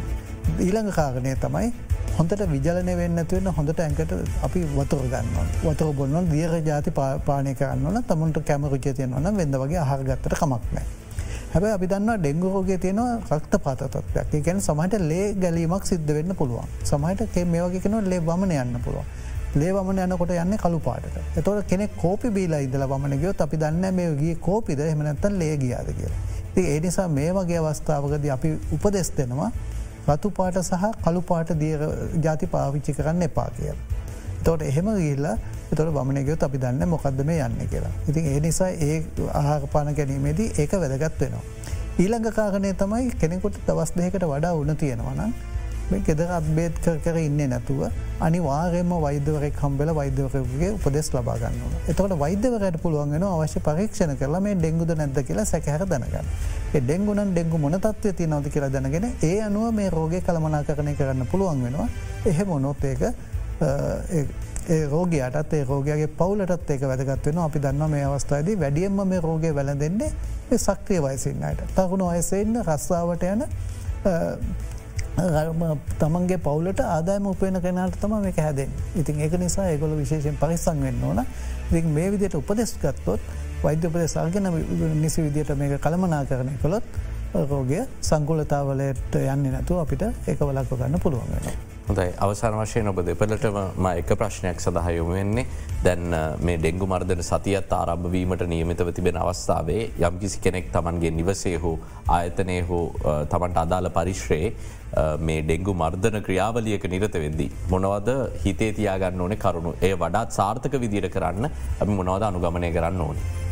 [0.60, 1.74] ඊළඟ කාරණය තමයි
[2.18, 4.12] හොඳට විජලන වෙන්නතුවෙන්න හොඳට ඇකට
[4.48, 6.92] අපි වතුර ගන්න වතර බොන්න දියර ජාති
[7.30, 10.86] පානය කරන්නවන තමුන්ට කැමරුචය තියෙනවන වෙද වගේ අහරගත්තට කමක්නෑ.
[11.54, 16.68] හැබ අපි දන්න ඩෙංගුහෝගේ තියෙනවා රක්ත පාතත්වයක් ගැන සමහට ලේ ගැලීමක් සිද්ධ වෙන්න පුළුවන්.
[16.84, 19.06] සමහට මේ වගේ කෙන ලේ වමන යන්න පුළුවන්.
[19.56, 21.06] ලේවමන යනකොට යන්න කළු පාට
[21.38, 25.90] එතොට කෙනෙ කෝපි බීලා ඉදල වමන ගයොත් අපි දන්න මේ ගිය කෝපිද එමනැත්තන් ලේ ගියාද
[26.00, 26.22] කියලා.
[26.56, 29.52] ති ඒ නිසා මේ වගේ අවස්ථාවකද අපි උපදෙස් දෙනවා
[30.08, 31.76] රතු පාට සහ කළු පාට දිය
[32.26, 33.78] ජාති පාවිච්චි කරන්න එපා කියල.
[34.44, 35.38] තොට එහෙම ගිල්ලා
[35.76, 37.94] තොට බමනගයොත් අපි දන්න මොකක්ද මේ යන්න කියලා.
[38.10, 38.98] ඉතින් ඒ නිසා ඒ
[39.34, 41.46] ආහාපාන ගැනීමේදී ඒක වැදගත් වෙනවා.
[42.00, 45.34] ඊළඟ කාගනය තමයි කෙනෙකුට දවස් දෙකට වඩා උන තියෙනවනම්
[45.92, 47.82] ගෙදර අත්බේත් කර ඉන්න නැතුව
[48.20, 51.60] අනිවාර්යම වෛදවරෙක් හම්බෙල වෛද්‍යවරගේ උපදෙස් ලබාගන්න.
[51.88, 56.32] එතකට වෛද්‍යවරයට පුළුවන්ගෙන අවශ්‍ය පරීක්ෂණ කරලා මේ ඩෙංගුද නැද්ද කියලා සැකහර දැනගන්න.
[56.76, 61.28] ඩෙංගුනන් ඩෙංගු මොන තත්වය ති නොද කියලා දැනගෙන ඒ අනුව මේ රෝගය කළමනා කරණය කරන්න
[61.28, 61.88] පුළුවන් වෙනවා
[62.26, 63.02] එහෙම මොනොත් ඒක
[63.62, 70.58] ඒ රෝගයටත් ඒ රෝගගේ පවුලටත් ඒක වැදගත්වෙන අපි දන්න මේ අවස්ථායිද වැඩියම්ම මේ රෝගය වැලඳෙන්නේ
[70.58, 73.46] සක්්‍රිය වයසින්නයට තකුණු අයසෙන්න්න රස්සාාවට යන
[75.16, 81.04] තමන්ගේ පවුලට ආදායම උපයන කෙනට තම මේ හැදෙන් ඉතින් ඒක නිසා ඒගොල විශේෂෙන් පරිස්සං වෙන්න
[81.04, 81.26] ඕන
[81.72, 83.22] දි මේ විදියට උපදෙස් ගත්තොත්
[83.64, 84.50] වෛද්‍ය උපදෙස් සල්ගෙන
[85.02, 86.84] නිසි විදියට මේක කළමනා කරණය කොළොත්
[87.44, 91.73] රෝගය සංකුලතාවලට යන්න නැතු අපිට ඒක වලක්ව ගන්න පුළුවන් වෙන.
[91.86, 95.44] හොඳයි අවසාන වශයෙන් ඔබ දෙපලටම ම එක ප්‍රශ්නයක් සඳහයොම වෙන්නේ
[95.84, 101.76] දැන් මේ ඩෙංගු මර්දන සතියත් ආරම්භවීමට නියමිතව තිබෙන අවස්ථාවේ යම්කිසි කෙනෙක් තමන්ගේ නිවසේ හෝ
[102.10, 102.86] ආයතනය හෝ
[103.28, 104.56] තමන්ට අදාළ පරිශ්‍රයේ
[105.20, 107.52] මේ ඩෙංගු මර්ධන ක්‍රියාවලියක නිරත වෙද්දී.
[107.70, 108.10] මොනවද
[108.46, 113.43] හිතේ තියාගන්න ඕනේ කරුණු ඒ වඩාත් සාර්ථක විදිර කරන්න අපි මොනවද අනුගමනය කරන්න ඕනේ.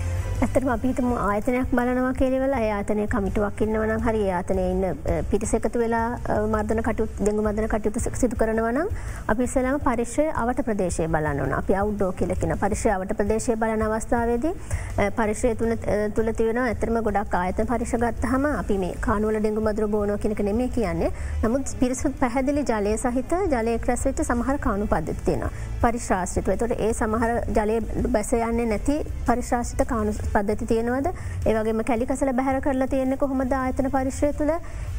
[0.42, 4.86] ඇතරම අපිතම ආයතනයක් බලනවා කෙරවල ආතනය කමිටුවක් ඉන්නවන හරි ආතනය ඉන්න
[5.30, 8.88] පිරිසකතු වෙලා මර්ධන කටු දෙගු මදන කටයුතු සිදු කරනවනම්
[9.28, 14.48] අපි සලම පරිශ්‍රය අවට ප්‍රදේශය බලන්නන අපි අවු්ඩෝ කියලෙන පරිශ්‍රාවට ප්‍රදේශය බලන අවස්ථාවේද
[15.20, 15.76] පරිශ්‍රය තුළ
[16.16, 20.70] තුළ තිවෙන ඇතරම ගොඩක් ආයත පරිශගත් හම අපි මේ කානුවල ඩෙගු මදුර බෝනෝ කෙනෙක නෙමේ
[20.70, 21.12] කියන්නේ.
[21.44, 25.46] නමුත් පිරිසුත් පැහැදිලි ජලය සහිත ජලය ක්‍රැස්වෙච්ච සමහර කානු පද්ධතියෙන
[25.84, 26.58] පරිශ්‍රාශ්‍රිතුව.
[26.62, 27.78] තොට ඒ සමහර ජලය
[28.16, 28.96] බැස යන්නේ නැති
[29.30, 31.10] පරිශ්‍රාශිත කානු පද්ධති තියෙනවද?
[31.46, 34.54] ඒවගේම කැලිකසල බැහර කරලා තියෙන්නේ කොහොමද ආයතන පරිශ්‍රය තුළ?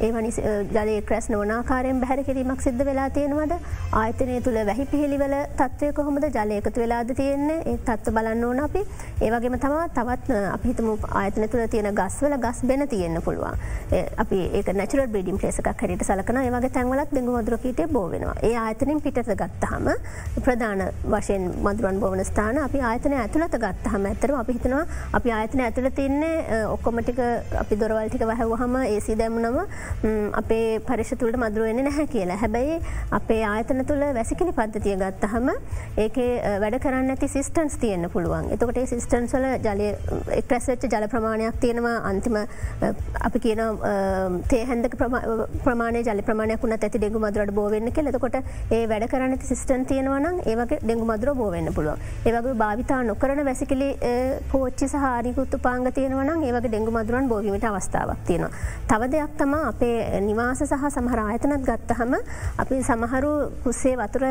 [0.07, 0.31] ඒවනි
[0.77, 3.55] ජලය ක්‍රැස් නොනාකාරයෙන් බැහර කිරීමක් සිද්ධ වෙලා තියෙනවද?
[4.01, 7.59] ආයතනය තුළ වැහි පිහිලිවල තත්වය කොහොමද ජලයකතු වෙලාද තියෙන්නේ?
[7.65, 8.83] ඒ තත්ව බලන්න ඕන අපි.
[9.21, 13.61] ඒවගේම තමා තවත් අපිහිතම ආයතන තුළ තියෙන ගස්වල ගස් බෙන තියෙන්න්න පුළුවන්.
[14.17, 19.19] අපි ඒ නැචර බිඩිම් පලේසක් හරිට සලකන ඒවගේ තැන්වලත් දෙඟු මදුරකීට බෝවෙනවා ඒ ආයතනින් පිට
[19.33, 19.87] ගත්තහම
[20.45, 20.72] ප්‍රධාන
[21.13, 24.83] වශයෙන් මදුරුවන් බෝවන ස්ථාන අපි ආයතන ඇතුළත ගත්තහම ඇතරම අපි හිතනවා
[25.19, 27.19] අපි ආයතන ඇතුළ තින්නේ ඔක්කොමටික
[27.63, 29.59] අපි දොරවල්ටික වැහැවහම ඒසි දැම්නම
[30.41, 32.37] අපේ පරිෂතුළට මදුරුවෙන නැහැ කියලා.
[32.43, 32.79] හැබැයි
[33.19, 35.49] අපේ ආයතන තුළ වැසිකිලි පද්ධතිය ගත්තහම
[36.05, 36.17] ඒක
[36.63, 38.49] වැඩ කරන්න ඇති සිස්ටන්ස් තියෙන්න්න පුළුවන්.
[38.55, 39.89] එතකොට සිස්ටන්ස්වල ජලය
[40.39, 41.97] එක්රැස්වෙච්ච ජල ප්‍රමාණයක් තියෙනවා.
[42.11, 42.37] අන්තිම
[43.27, 43.61] අපි කියන
[44.53, 44.97] තේහැන්දක
[45.65, 48.37] ප්‍රමාණ ජල ප්‍රමාණයක් වුණ ඇති ඩෙගු මදුරට බෝවෙන්න කෙලෙකොට
[48.77, 50.27] ඒ වැඩ කරන සිස්ටන් තියෙනවන
[50.63, 53.89] ඒවගේ ඩෙගු මදුර බෝවෙන්න පුළුව ඒවගේ භාවිතා නොකරන වැසිකලි
[54.51, 58.51] පෝච්චි සහරිකුත්තු පාංග තියෙනවන ඒවගේ ඩෙගු මදුරන් බෝවීමට අවස්ථාවක් තියෙනවා.
[58.87, 62.13] තව දෙයක් තම අපේ නිවාස සහ සමහර ආයතනත් ගත්තහම
[62.57, 63.31] අපි සමහරු
[63.63, 64.25] කුස්සේ වතුර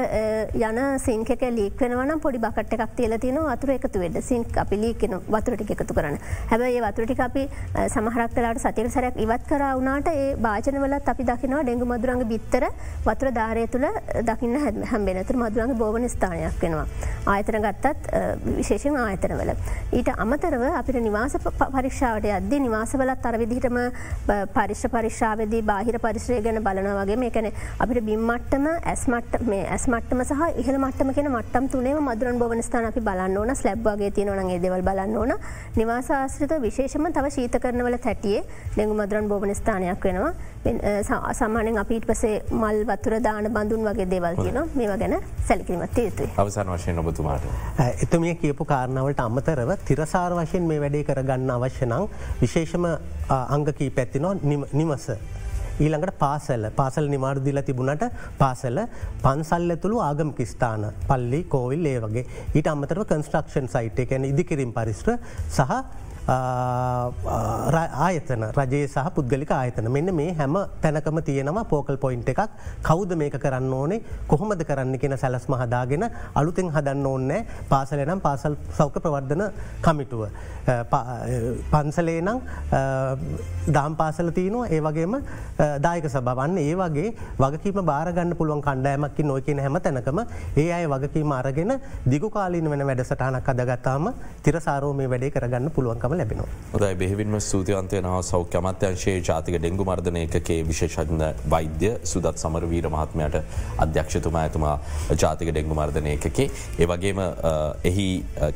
[0.61, 5.69] යන සිංකක ලීක්වෙනවනම් පොඩි බකට එකක් තියල තියෙන වතුර එකතු වෙද සිංක් අපි ලීකෙන වතුරටි
[5.69, 6.19] එකතු කරන
[6.51, 7.45] හැබයි ඒ වතුරටි අපි
[7.89, 12.67] සමහරක්තලාට සතිර සරයක් ඉවත් කර වුණට ඒ භාජනවලත් අපි දකිනවා ඩෙංගු මදුරන්ග බිත්තර
[13.05, 13.89] වතුර ධාරය තුළ
[14.23, 14.57] දකින්න
[14.93, 16.87] හැම්බෙනතුර මදුරන්ගේ බෝවන ස්ථානයක් වෙනවා.
[17.27, 18.07] ආයතන ගත්තත්
[18.59, 19.51] විශේෂෙන් ආයතනවල.
[19.93, 21.35] ඊට අමතරව අපිට නිවාස
[21.75, 23.79] පරික්ෂාවට අද නිවාසවලත් අරවිදිහටම
[24.57, 27.49] පරිශ්ෂ පරිශ්ාවදී බාහිර පරිශ්‍රය ගැන බලනවගේ මේකන
[27.79, 33.01] අපිට බිම්මට්ටම ඇස්මට් මේ ඇස්මට්ටම සහ ඉහල මට්ටම කියෙන මට්ටම් තුනේ මදුරන් බෝවන ස්ථාන අපි
[33.01, 33.55] බලන්න ඕන.
[33.55, 35.35] ස්ලබ්වාගේ තියනවනගේ දෙවල් බලන්න ඕන.
[35.77, 40.33] නිවාසාශ්‍රිත විශේෂම තව ශීත කරනවල තැටියේ ඩෙගු මදුරන් බෝවන ස්ථානයක් වෙනවා.
[41.35, 45.19] සාමානෙන් අපිට පසේ මල් වතුර දාන බඳුන් වගේ දේවල් කියන මේවා ගැන
[45.49, 47.43] සැලිකිරීමත් යුතුයි අවසන් වශයෙන් ඔබතුමාට.
[48.03, 51.95] එතුමිය කියපු කාරණාවට අමතරව තිරසාර වශයෙන් මේ වැඩේ කරගන්න අවශ්‍යනං
[52.41, 52.85] විශේෂම
[53.31, 54.35] අංගකී පැත්තිනො
[54.73, 55.09] නිමස.
[55.79, 58.05] ඊළඟට පාසල පාසල් නිමාර්දිල තිබුණට
[58.39, 58.79] පාසල
[59.23, 65.17] පන්සල් ඇතුළු ආගම කිස්ථාන පල්ලි කෝවිල් ඒ වගේ ඊට අමතරව කන්ස්ට්‍රක්ෂන් සයිට් එකැන ඉදිකිරින් පරිශ්‍ර
[65.49, 65.71] සහ
[67.99, 69.91] ආයතන රජයේ සහ පුද්ගලික ආයතන.
[69.91, 72.41] මෙන්න මේ හැම තැනකම තියෙනවා පෝකල් පොයින්් එකක්.
[72.83, 74.03] කෞද මේක කරන්න ඕනේ?
[74.29, 79.43] කොහොමද කරන්න කියෙන සැලස්ම හදාගෙන අලුතෙන් හදන්න ඕන්නෑ පාසලනම් පාසල් සෞඛ ප්‍රවර්ධන
[79.83, 80.29] කමිටුව.
[81.73, 82.41] පන්සලේ නම්
[83.69, 84.69] දාම් පාසල තියනවා.
[84.69, 85.15] ඒ වගේම
[85.81, 90.23] දායක සබවන්න ඒ වගේ වගකීම බාරගන්න පුළුවන් කණ්ඩෑමක්කි නොයකන හැම තැනකම
[90.57, 91.75] ඒ අය වගකීම අරගෙන
[92.07, 94.13] දිගුකාලීන වෙන වැඩසටහනක් අදගත්තාම
[94.43, 96.49] තිරසාරෝ මේ වැඩේ කරගන්න පුළුවන්කම සහයෝගම ලැබෙනවා.
[96.77, 103.37] ොදයි බෙහිවින්ම ස්තුතිවන්තය නව සෞඛ්‍ය අමත්‍යංශයේ ජාතික ඩෙංගු මර්ධනයකේ විශේෂඥ වෛද්‍ය සුදත් සමර වීර මහත්මයට
[103.85, 104.77] අධ්‍යක්ෂතුමා ඇතුමා
[105.23, 106.49] ජාතික ඩෙංගු මර්ධනයකේ.
[106.81, 107.21] ඒ වගේම
[107.91, 108.07] එහි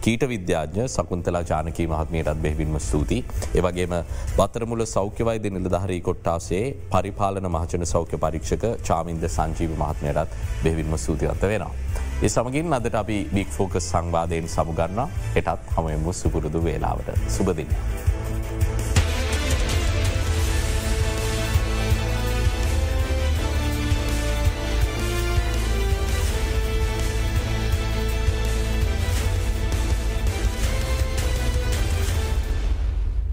[0.04, 3.18] කීට විද්‍යාඥ සකුන්තලා ජානකී මහත්මයටත් බෙහිවින්ම ස්තුති.
[3.54, 3.96] ඒවගේම
[4.38, 11.85] බත්තරමුල සෞඛ්‍යවයිද නිලධහරී කොට්ටාසේ පරිපාලන මහජන සෞඛ්‍ය පරීක්ෂක චාමින්ද සංජීව මහත්මයටත් බෙහිවින්ම ස්තුතිවන්ත වෙනවා.
[12.22, 15.00] ඒ සමගින් අදට අපි බික් ෆෝකස් සංවාධයෙන් සමුගන්න
[15.34, 17.74] එටත් හමයමු සුපුරුදු වේලාවට සුබදින්න.